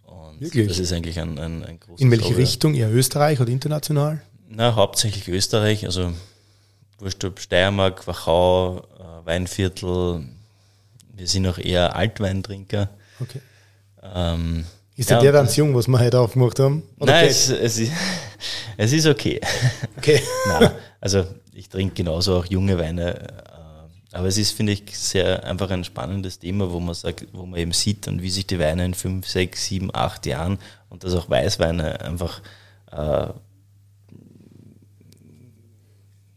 [0.06, 0.68] Und Wirklich?
[0.68, 2.36] das ist eigentlich ein, ein, ein großes In welche Hobby.
[2.36, 2.76] Richtung?
[2.76, 4.22] Eher Österreich oder international?
[4.56, 6.14] Na, hauptsächlich Österreich, also
[7.00, 10.26] wurscht ob Steiermark, Wachau, äh, Weinviertel.
[11.12, 12.90] Wir sind auch eher Altweintrinker.
[13.20, 13.42] Okay.
[14.04, 16.84] Ähm, Ist ja, der ganz jung, was wir heute aufgemacht haben?
[17.00, 17.92] Oder Nein, es, es, ist,
[18.78, 19.42] es ist okay.
[19.98, 20.22] okay.
[20.48, 23.22] Nein, also ich trinke genauso auch junge Weine.
[23.22, 23.28] äh,
[24.12, 27.60] Aber es ist, finde ich, sehr einfach ein spannendes Thema, wo man sagt, wo man
[27.60, 31.16] eben sieht und wie sich die Weine in fünf, sechs, sieben, acht Jahren und dass
[31.16, 32.42] auch Weißweine einfach
[32.92, 33.30] äh,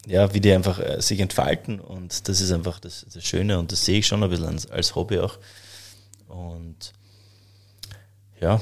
[0.07, 3.72] ja, wie die einfach äh, sich entfalten und das ist einfach das, das Schöne und
[3.72, 5.38] das sehe ich schon ein bisschen als, als Hobby auch.
[6.28, 6.92] Und
[8.40, 8.61] ja,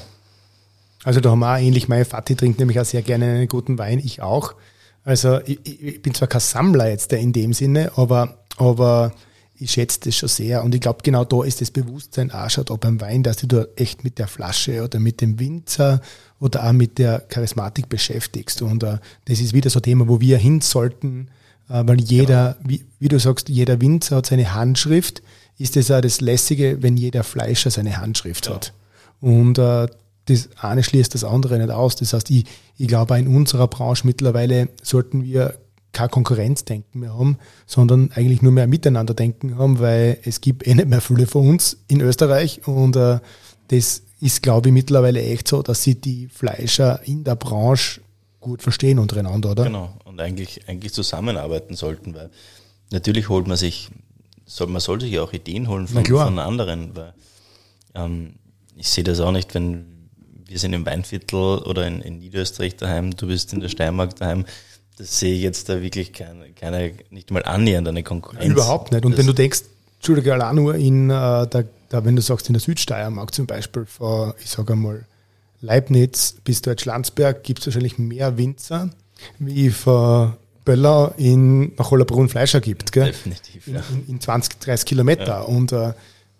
[1.03, 3.77] Also da haben wir auch ähnlich, meine Vati trinkt nämlich auch sehr gerne einen guten
[3.77, 4.55] Wein, ich auch.
[5.03, 9.13] Also ich, ich bin zwar kein Sammler jetzt in dem Sinne, aber, aber
[9.57, 10.63] ich schätze das schon sehr.
[10.63, 13.47] Und ich glaube, genau da ist das Bewusstsein auch schon da beim Wein, dass du
[13.47, 16.01] da echt mit der Flasche oder mit dem Winzer
[16.39, 18.63] oder auch mit der Charismatik beschäftigst.
[18.63, 21.29] Und äh, das ist wieder so ein Thema, wo wir hin sollten,
[21.67, 25.21] weil jeder, wie, wie du sagst, jeder Winzer hat seine Handschrift.
[25.57, 28.73] Ist das auch das Lässige, wenn jeder Fleischer seine Handschrift hat.
[29.21, 29.87] Und äh,
[30.25, 31.95] das eine schließt das andere nicht aus.
[31.95, 32.45] Das heißt, ich,
[32.77, 35.55] ich glaube, in unserer Branche mittlerweile sollten wir
[35.93, 40.75] kein Konkurrenzdenken mehr haben, sondern eigentlich nur mehr Miteinander denken haben, weil es gibt eh
[40.75, 43.19] nicht mehr viele von uns in Österreich und äh,
[43.69, 48.01] das ist, glaube ich, mittlerweile echt so, dass sie die Fleischer in der Branche
[48.45, 49.63] gut verstehen untereinander, oder?
[49.63, 52.29] Genau, und eigentlich, eigentlich zusammenarbeiten sollten, weil
[52.91, 53.89] natürlich holt man sich,
[54.45, 57.13] soll, man soll sich ja auch Ideen holen von, von anderen, weil
[57.95, 58.35] ähm,
[58.75, 60.09] ich sehe das auch nicht, wenn
[60.47, 64.45] wir sind im Weinviertel oder in, in Niederösterreich daheim, du bist in der Steiermark daheim,
[64.97, 68.45] das sehe ich jetzt da wirklich keine, keine nicht mal annähernd eine Konkurrenz.
[68.45, 69.03] Überhaupt nicht.
[69.05, 69.63] Und das, wenn du denkst,
[69.95, 73.87] Entschuldige, allein nur in äh, der, der, wenn du sagst, in der Südsteiermark zum Beispiel,
[73.87, 75.07] von, ich sage einmal,
[75.65, 78.89] Leibniz bis Deutschlandsberg gibt es wahrscheinlich mehr Winzer,
[79.39, 83.05] wie von Böller in, nach Hollerbrunn Fleischer gibt, gell?
[83.05, 83.83] Definitiv, In, ja.
[83.91, 85.47] in, in 20, 30 Kilometer.
[85.47, 85.93] Und äh,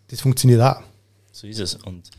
[0.10, 0.82] das funktioniert auch.
[1.32, 1.76] So ist es.
[1.76, 2.10] Und,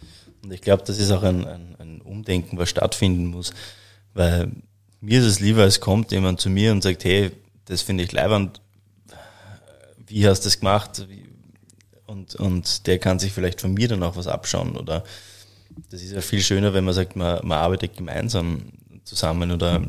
[0.42, 3.52] und ich glaube, das ist auch ein, ein, ein Umdenken, was stattfinden muss.
[4.14, 4.52] Weil
[5.00, 7.32] mir ist es lieber, es kommt jemand zu mir und sagt, hey,
[7.66, 8.60] das finde ich leibend,
[10.06, 11.06] wie hast du das gemacht?
[12.06, 14.76] Und, und der kann sich vielleicht von mir dann auch was abschauen.
[14.76, 15.02] Oder
[15.90, 18.62] das ist ja viel schöner, wenn man sagt, man, man arbeitet gemeinsam
[19.04, 19.82] zusammen oder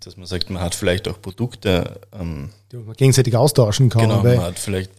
[0.00, 4.02] dass man sagt, man hat vielleicht auch Produkte, ähm, Die man gegenseitig austauschen kann.
[4.02, 4.90] genau, man hat vielleicht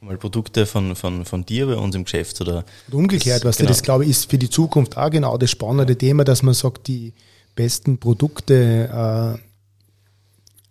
[0.00, 3.68] mal Produkte von, von, von dir bei uns im Geschäft oder Und umgekehrt, du, genau.
[3.68, 6.88] das glaube ich ist für die Zukunft auch genau das spannende Thema, dass man sagt,
[6.88, 7.14] die
[7.54, 9.38] besten Produkte äh,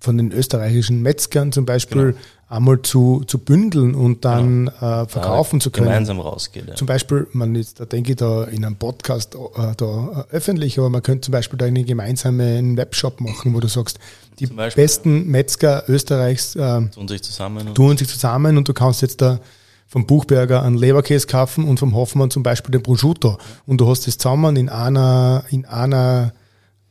[0.03, 2.17] von den österreichischen Metzgern zum Beispiel Genau.
[2.49, 5.87] einmal zu, zu bündeln und dann äh, verkaufen zu können.
[5.87, 6.67] gemeinsam rausgeht.
[6.67, 6.75] Ja.
[6.75, 9.39] Zum Beispiel, man jetzt, da denke ich da in einem Podcast äh,
[9.77, 13.69] da äh, öffentlich, aber man könnte zum Beispiel da einen gemeinsamen Webshop machen, wo du
[13.69, 13.97] sagst,
[14.39, 18.73] die Beispiel, besten Metzger Österreichs äh, tun sich zusammen und tun sich zusammen und du
[18.73, 19.39] kannst jetzt da
[19.87, 23.37] vom Buchberger einen Leberkäse kaufen und vom Hoffmann zum Beispiel den Prosciutto.
[23.65, 26.33] Und du hast das zusammen in einer, in einer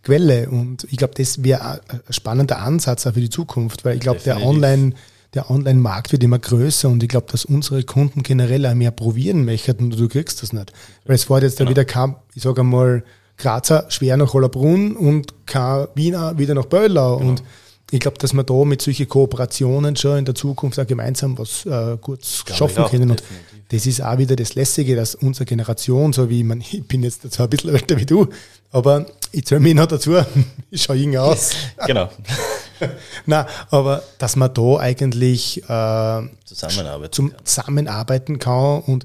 [0.02, 0.48] Quelle.
[0.48, 4.20] Und ich glaube, das wäre ein spannender Ansatz auch für die Zukunft, weil ich glaube,
[4.20, 4.44] der.
[4.44, 4.94] Online,
[5.34, 9.44] der Online-Markt wird immer größer und ich glaube, dass unsere Kunden generell auch mehr probieren
[9.44, 10.72] möchten und du kriegst das nicht.
[11.06, 11.70] Weil es fährt jetzt da Genau.
[11.70, 13.02] wieder kein, ich sage einmal,
[13.38, 17.16] Grazer schwer nach Hollerbrunn und kein Wiener wieder nach Böllau.
[17.16, 17.30] Genau.
[17.30, 17.42] Und
[17.90, 21.66] ich glaube, dass wir da mit solchen Kooperationen schon in der Zukunft auch gemeinsam was
[21.66, 23.10] äh, gut schaffen ich können.
[23.10, 23.68] Und definitiv.
[23.68, 27.30] das ist auch wieder das Lässige, dass unsere Generation, so wie man, ich bin jetzt
[27.32, 28.28] zwar ein bisschen älter wie du,
[28.70, 30.16] aber ich zähle mich noch dazu,
[30.70, 31.50] ich schaue jung aus.
[31.86, 32.08] genau
[33.26, 37.12] Nein, aber dass man da eigentlich äh, zusammenarbeiten.
[37.12, 37.44] zum kann.
[37.46, 39.04] Zusammenarbeiten kann und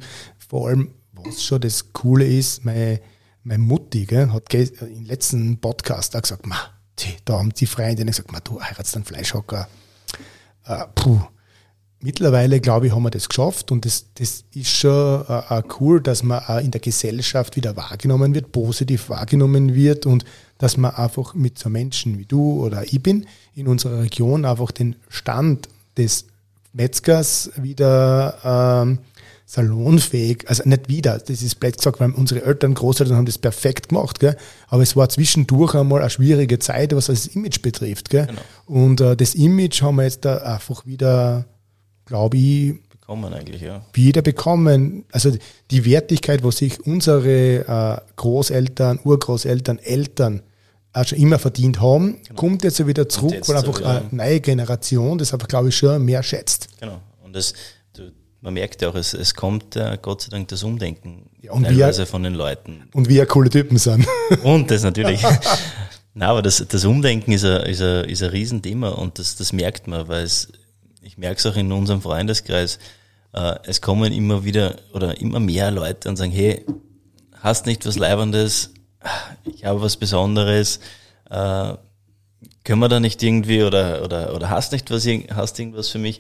[0.49, 2.99] vor allem, was schon das Coole ist, meine,
[3.43, 6.55] meine Mutti gell, hat ge- im letzten Podcast auch gesagt, ma,
[6.99, 9.67] die, da haben die Freundinnen gesagt, ma, du heiratst einen Fleischhocker.
[10.65, 11.21] Äh, puh.
[12.00, 16.00] Mittlerweile, glaube ich, haben wir das geschafft und das, das ist schon äh, auch cool,
[16.00, 20.24] dass man auch in der Gesellschaft wieder wahrgenommen wird, positiv wahrgenommen wird und
[20.60, 23.26] dass man einfach mit so Menschen wie du oder ich bin
[23.56, 26.26] in unserer Region einfach den Stand des
[26.74, 29.00] Metzgers wieder ähm,
[29.48, 33.89] salonfähig, also nicht wieder, das ist blöd gesagt, weil unsere Eltern, Großeltern haben das perfekt
[33.89, 34.36] gemacht, gell?
[34.68, 38.10] aber es war zwischendurch einmal eine schwierige Zeit, was das Image betrifft.
[38.10, 38.28] Gell?
[38.28, 38.41] Genau.
[38.66, 41.45] Und äh, das Image haben wir jetzt da einfach wieder,
[42.08, 43.86] glaube ich, bekommen eigentlich, ja.
[43.93, 45.05] Wieder bekommen.
[45.12, 45.32] Also
[45.72, 50.41] die Wertigkeit, wo sich unsere äh, Großeltern, Urgroßeltern, Eltern
[50.93, 52.39] auch schon immer verdient haben, genau.
[52.39, 56.03] kommt jetzt wieder zurück, jetzt weil einfach eine neue Generation das einfach, glaube ich, schon
[56.03, 56.70] mehr schätzt.
[56.80, 56.99] Genau.
[57.24, 57.53] Und das,
[58.41, 61.64] man merkt ja auch, es, es kommt äh, Gott sei Dank das Umdenken ja, und
[61.64, 62.89] teilweise wir, von den Leuten.
[62.93, 64.08] Und wir coole Typen sind.
[64.43, 65.22] Und das natürlich.
[66.14, 69.53] Nein, aber das, das Umdenken ist ein, ist, ein, ist ein Riesenthema und das, das
[69.53, 70.47] merkt man, weil es,
[71.08, 72.80] ich merke es auch in unserem Freundeskreis,
[73.34, 76.66] äh, es kommen immer wieder oder immer mehr Leute und sagen, hey,
[77.41, 78.72] hast nicht was Leibendes,
[79.45, 80.80] ich habe was Besonderes,
[81.30, 81.74] äh,
[82.64, 86.20] können wir da nicht irgendwie oder, oder, oder hast nicht was, hast irgendwas für mich?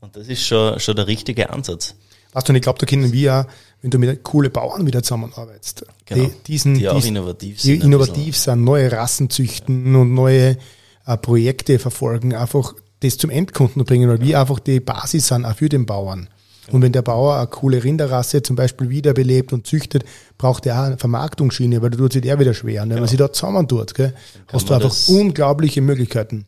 [0.00, 1.96] Und das ist schon, schon der richtige Ansatz.
[2.32, 3.48] Weißt du, ich glaube, da können wir,
[3.82, 6.26] wenn du mit coolen Bauern wieder zusammenarbeitest, genau.
[6.26, 7.82] die, diesen, die auch diesen, innovativ sind.
[7.82, 10.58] Die innovativ sind, neue Rassen züchten und neue
[11.06, 15.54] äh, Projekte verfolgen, einfach das zum Endkunden bringen, weil wir einfach die Basis sind, auch
[15.54, 16.28] für den Bauern.
[16.70, 20.04] Und wenn der Bauer eine coole Rinderrasse zum Beispiel wiederbelebt und züchtet,
[20.36, 22.82] braucht er auch eine Vermarktungsschiene, weil da tut sich der wieder schwer.
[22.82, 23.00] Und wenn genau.
[23.02, 24.14] man sich da zusammen tut, gell,
[24.52, 26.46] hast du einfach unglaubliche Möglichkeiten.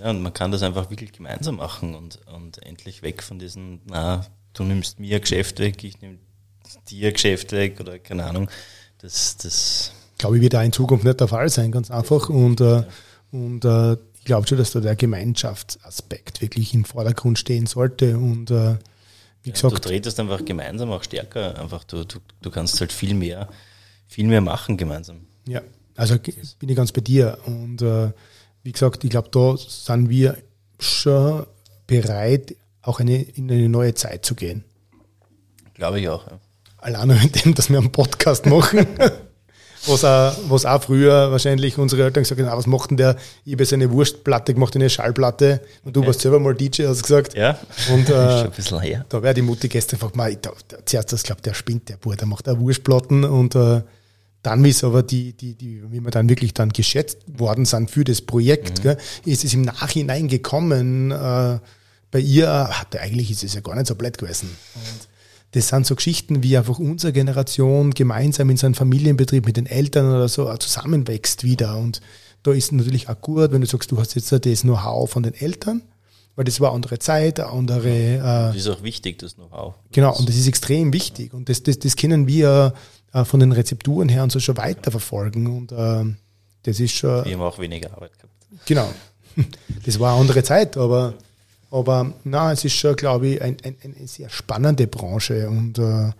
[0.00, 3.80] Ja, und man kann das einfach wirklich gemeinsam machen und, und endlich weg von diesen,
[3.86, 6.18] na, du nimmst mir ein Geschäft weg, ich nehme
[6.88, 8.48] dir ein Geschäft weg oder keine Ahnung.
[8.98, 12.28] Das, das glaube ich, wird auch in Zukunft nicht der Fall sein, ganz einfach.
[12.28, 12.84] Und, äh,
[13.30, 13.96] und äh,
[14.28, 18.16] glaube schon, dass da der Gemeinschaftsaspekt wirklich im Vordergrund stehen sollte.
[18.16, 18.76] Und äh,
[19.42, 19.72] wie gesagt.
[19.72, 21.58] Ja, du tretest einfach gemeinsam auch stärker.
[21.58, 23.48] Einfach du, du, du kannst halt viel mehr,
[24.06, 25.26] viel mehr machen gemeinsam.
[25.46, 25.62] Ja,
[25.96, 26.16] also
[26.58, 27.38] bin ich ganz bei dir.
[27.46, 28.12] Und äh,
[28.62, 30.36] wie gesagt, ich glaube, da sind wir
[30.78, 31.46] schon
[31.86, 34.62] bereit, auch eine, in eine neue Zeit zu gehen.
[35.74, 36.26] Glaube ich auch.
[36.26, 36.38] Ja.
[36.76, 38.86] Allein in dem, dass wir einen Podcast machen.
[39.86, 43.16] was auch, was auch früher wahrscheinlich unsere Eltern gesagt haben, ah, was macht denn der?
[43.44, 45.60] Ich habe jetzt eine Wurstplatte gemacht, eine Schallplatte.
[45.84, 46.08] Und du okay.
[46.08, 47.34] warst selber mal DJ, hast du gesagt.
[47.34, 47.58] Ja,
[47.92, 49.04] und, äh, schon ein bisschen her.
[49.08, 51.96] Da wäre die Mutti gestern gefragt, mal, da, da, zuerst, das glaubt, der spinnt, der
[51.96, 53.24] Bub, der macht auch Wurstplatten.
[53.24, 53.82] Und äh,
[54.42, 57.90] dann, wie es aber die, die, die, wie wir dann wirklich dann geschätzt worden sind
[57.90, 58.82] für das Projekt, mhm.
[58.82, 61.58] gell, ist es im Nachhinein gekommen, äh,
[62.10, 64.48] bei ihr, hat, eigentlich ist es ja gar nicht so blöd gewesen.
[64.74, 65.08] Und
[65.52, 69.66] das sind so Geschichten, wie einfach unsere Generation gemeinsam in so einem Familienbetrieb mit den
[69.66, 71.78] Eltern oder so zusammenwächst wieder.
[71.78, 72.02] Und
[72.42, 75.34] da ist natürlich auch gut, wenn du sagst, du hast jetzt das Know-how von den
[75.34, 75.82] Eltern,
[76.36, 77.88] weil das war eine andere Zeit, eine andere.
[77.88, 79.74] Äh, das ist auch wichtig, das Know-how.
[79.90, 81.32] Genau, und das ist extrem wichtig.
[81.32, 82.74] Und das, das, das können wir
[83.12, 85.46] äh, von den Rezepturen her und so schon weiterverfolgen.
[85.46, 86.04] Und äh,
[86.62, 87.24] das ist schon.
[87.24, 88.34] Wir haben auch weniger Arbeit gehabt.
[88.66, 88.88] Genau.
[89.84, 91.14] Das war eine andere Zeit, aber
[91.70, 96.12] aber na, es ist schon, glaube ich, ein, ein, eine sehr spannende Branche und äh,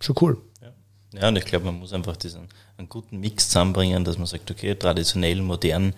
[0.00, 0.38] schon cool.
[0.60, 0.72] Ja.
[1.20, 4.50] ja, und ich glaube, man muss einfach diesen einen guten Mix zusammenbringen, dass man sagt,
[4.50, 5.94] okay, traditionell, modern,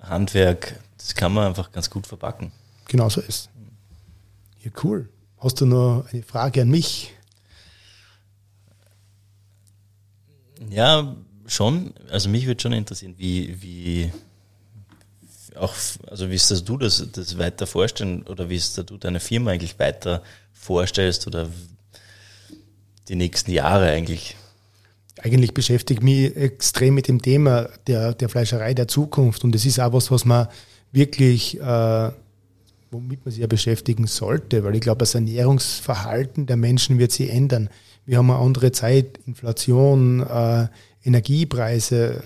[0.00, 2.52] Handwerk, das kann man einfach ganz gut verpacken.
[2.88, 3.48] Genau so ist.
[4.62, 5.08] Ja, cool.
[5.38, 7.12] Hast du noch eine Frage an mich?
[10.70, 11.16] Ja,
[11.46, 11.92] schon.
[12.10, 14.12] Also mich würde schon interessieren, wie, wie,
[15.56, 15.74] auch,
[16.08, 19.20] also wie ist das du das, das weiter vorstellen oder wie ist das du deine
[19.20, 21.48] Firma eigentlich weiter vorstellst oder
[23.08, 24.36] die nächsten Jahre eigentlich?
[25.20, 29.78] Eigentlich beschäftigt mich extrem mit dem Thema der, der Fleischerei der Zukunft und das ist
[29.78, 30.48] auch was, was man
[30.92, 32.10] wirklich, äh,
[32.90, 37.30] womit man sich ja beschäftigen sollte, weil ich glaube, das Ernährungsverhalten der Menschen wird sich
[37.30, 37.68] ändern.
[38.06, 40.68] Wir haben eine andere Zeit, Inflation, äh,
[41.04, 42.22] Energiepreise.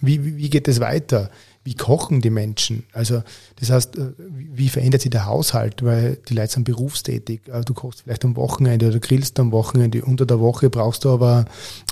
[0.00, 1.30] Wie, wie, wie geht es weiter?
[1.64, 2.84] Wie kochen die Menschen?
[2.92, 3.22] Also
[3.56, 5.84] das heißt, äh, wie verändert sich der Haushalt?
[5.84, 7.42] Weil die Leute sind berufstätig.
[7.48, 10.04] Äh, du kochst vielleicht am Wochenende oder grillst am Wochenende.
[10.04, 11.44] Unter der Woche brauchst du aber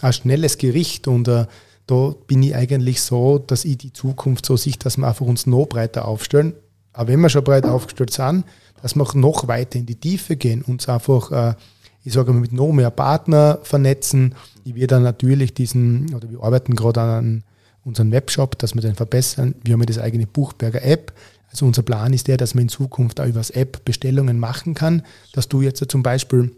[0.02, 1.44] ein schnelles Gericht und uh,
[1.86, 5.46] da bin ich eigentlich so, dass ich die Zukunft so sehe, dass wir einfach uns
[5.46, 6.54] noch breiter aufstellen.
[6.92, 8.44] Aber wenn wir schon breit aufgestellt sind,
[8.82, 11.56] dass wir noch weiter in die Tiefe gehen, uns einfach,
[12.04, 14.34] ich sage mal, mit noch mehr Partner vernetzen.
[14.64, 17.42] Ich werde dann natürlich diesen, oder wir arbeiten gerade an
[17.84, 19.54] unseren Webshop, dass wir den verbessern.
[19.62, 21.12] Wir haben ja das eigene Buchberger App.
[21.50, 24.74] Also unser Plan ist der, dass man in Zukunft auch über das App Bestellungen machen
[24.74, 25.02] kann,
[25.32, 26.54] dass du jetzt zum Beispiel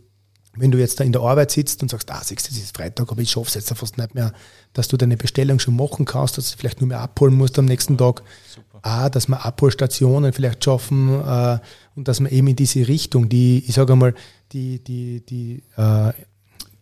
[0.54, 2.76] wenn du jetzt da in der Arbeit sitzt und sagst, ah, siehst du, es ist
[2.76, 4.32] Freitag, aber ich schaffe es jetzt fast nicht mehr,
[4.74, 7.64] dass du deine Bestellung schon machen kannst, dass du vielleicht nur mehr abholen musst am
[7.64, 8.22] nächsten Tag.
[8.54, 8.80] Super.
[8.82, 11.58] Ah, dass wir Abholstationen vielleicht schaffen äh,
[11.94, 14.14] und dass man eben in diese Richtung, die, ich sage einmal,
[14.52, 16.12] die, die, die äh,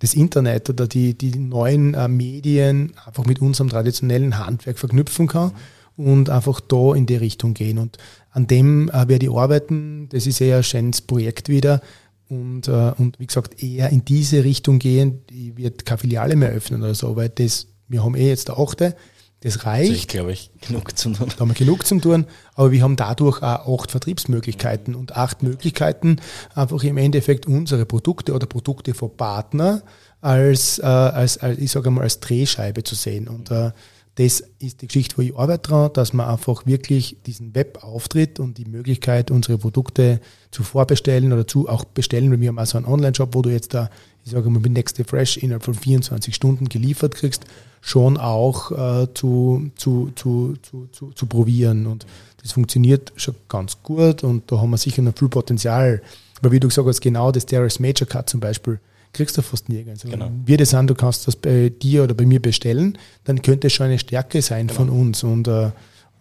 [0.01, 5.53] das Internet oder die, die neuen äh, Medien einfach mit unserem traditionellen Handwerk verknüpfen kann
[5.97, 7.79] und einfach da in die Richtung gehen.
[7.79, 7.99] Und
[8.31, 10.09] an dem äh, werde ich arbeiten.
[10.11, 11.81] Das ist eher ein schönes Projekt wieder.
[12.29, 16.51] und, äh, und wie gesagt, eher in diese Richtung gehen, die wird keine Filiale mehr
[16.51, 18.97] öffnen oder so, weil das, wir haben eh jetzt der achte,
[19.41, 19.91] das reicht.
[19.91, 21.28] Also ich glaube, ich genug zum tun.
[21.28, 25.43] Da haben wir genug zum tun, aber wir haben dadurch auch acht Vertriebsmöglichkeiten und acht
[25.43, 26.16] Möglichkeiten,
[26.55, 29.82] einfach im Endeffekt unsere Produkte oder Produkte von Partner
[30.20, 33.28] als, äh, als, als ich sage mal, als Drehscheibe zu sehen.
[33.28, 33.70] Und äh,
[34.16, 38.59] das ist die Geschichte, wo ich arbeite dran, dass man einfach wirklich diesen Webauftritt und
[38.59, 40.20] die Möglichkeit, unsere Produkte
[40.51, 43.72] zu vorbestellen oder zu auch bestellen, weil wir haben also einen Online-Shop, wo du jetzt
[43.72, 43.88] da,
[44.24, 47.47] ich sage mal, mit Next Fresh innerhalb von 24 Stunden geliefert kriegst,
[47.81, 51.87] schon auch äh, zu, zu, zu, zu, zu, zu probieren.
[51.87, 52.07] Und
[52.43, 56.03] das funktioniert schon ganz gut und da haben wir sicher noch viel Potenzial.
[56.41, 58.81] Aber wie du gesagt hast, genau das Darius Major Cut zum Beispiel,
[59.12, 60.03] kriegst du fast nirgends.
[60.03, 60.26] Genau.
[60.26, 63.66] Wenn wir das an, du kannst das bei dir oder bei mir bestellen, dann könnte
[63.66, 64.78] es schon eine Stärke sein genau.
[64.78, 65.22] von uns.
[65.22, 65.70] Und, äh,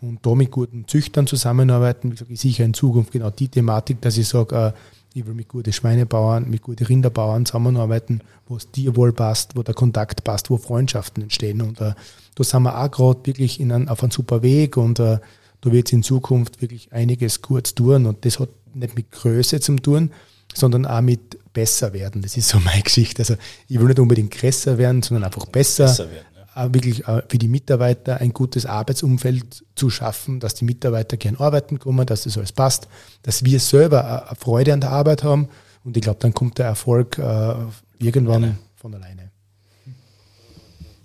[0.01, 4.01] und da mit guten Züchtern zusammenarbeiten, wie gesagt, ist sicher in Zukunft genau die Thematik,
[4.01, 4.72] dass ich sage, äh,
[5.14, 9.64] ich will mit guten Schweinebauern, mit guten Rinderbauern zusammenarbeiten, wo es dir wohl passt, wo
[9.64, 11.62] der Kontakt passt, wo Freundschaften entstehen.
[11.62, 11.93] Und äh,
[12.36, 15.20] da sind wir auch gerade wirklich in ein, auf einem super Weg und äh,
[15.62, 18.05] da wird es in Zukunft wirklich einiges kurz tun.
[18.05, 20.12] Und das hat nicht mit Größe zu tun,
[20.53, 22.22] sondern auch mit besser werden.
[22.22, 23.24] Das ist so meine Geschichte.
[23.24, 23.36] Also
[23.68, 25.86] ich will nicht unbedingt größer werden, sondern einfach besser.
[25.86, 26.26] besser werden.
[26.56, 31.80] Wirklich äh, für die Mitarbeiter ein gutes Arbeitsumfeld zu schaffen, dass die Mitarbeiter gern arbeiten
[31.80, 32.88] kommen, dass das alles passt,
[33.24, 35.50] dass wir selber eine Freude an der Arbeit haben.
[35.84, 37.56] Und ich glaube, dann kommt der Erfolg äh,
[38.00, 39.32] irgendwann ja, von alleine.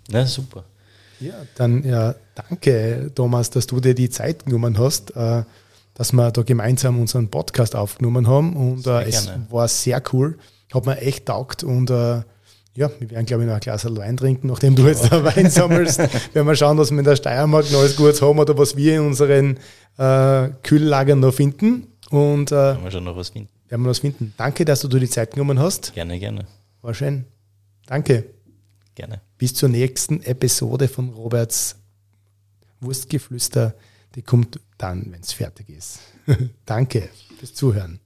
[0.09, 0.65] Ja, super.
[1.21, 5.15] Ja, dann ja, danke, Thomas, dass du dir die Zeit genommen hast.
[5.17, 5.45] Äh,
[5.95, 10.39] dass wir da gemeinsam unseren Podcast aufgenommen haben und äh, es war sehr cool.
[10.73, 12.23] Hat mir echt taugt und äh,
[12.77, 15.51] ja, wir werden, glaube ich, noch ein Glas Wein trinken, nachdem du jetzt da Wein
[15.51, 15.99] sammelst.
[16.35, 18.97] werden wir schauen, dass wir in der Steiermark noch alles Gutes haben oder was wir
[18.97, 19.59] in unseren
[19.97, 21.87] äh, Kühllagern noch finden.
[22.11, 23.51] Und äh, werden wir schon noch was finden.
[23.69, 24.35] Werden wir was finden.
[24.37, 25.95] Danke, dass du dir die Zeit genommen hast.
[25.95, 26.47] Gerne, gerne.
[26.83, 27.25] War schön.
[27.87, 28.25] Danke.
[28.95, 29.21] Gerne.
[29.39, 31.77] Bis zur nächsten Episode von Roberts
[32.81, 33.75] Wurstgeflüster.
[34.15, 36.01] Die kommt dann, wenn es fertig ist.
[36.67, 37.09] Danke
[37.39, 38.01] fürs Zuhören.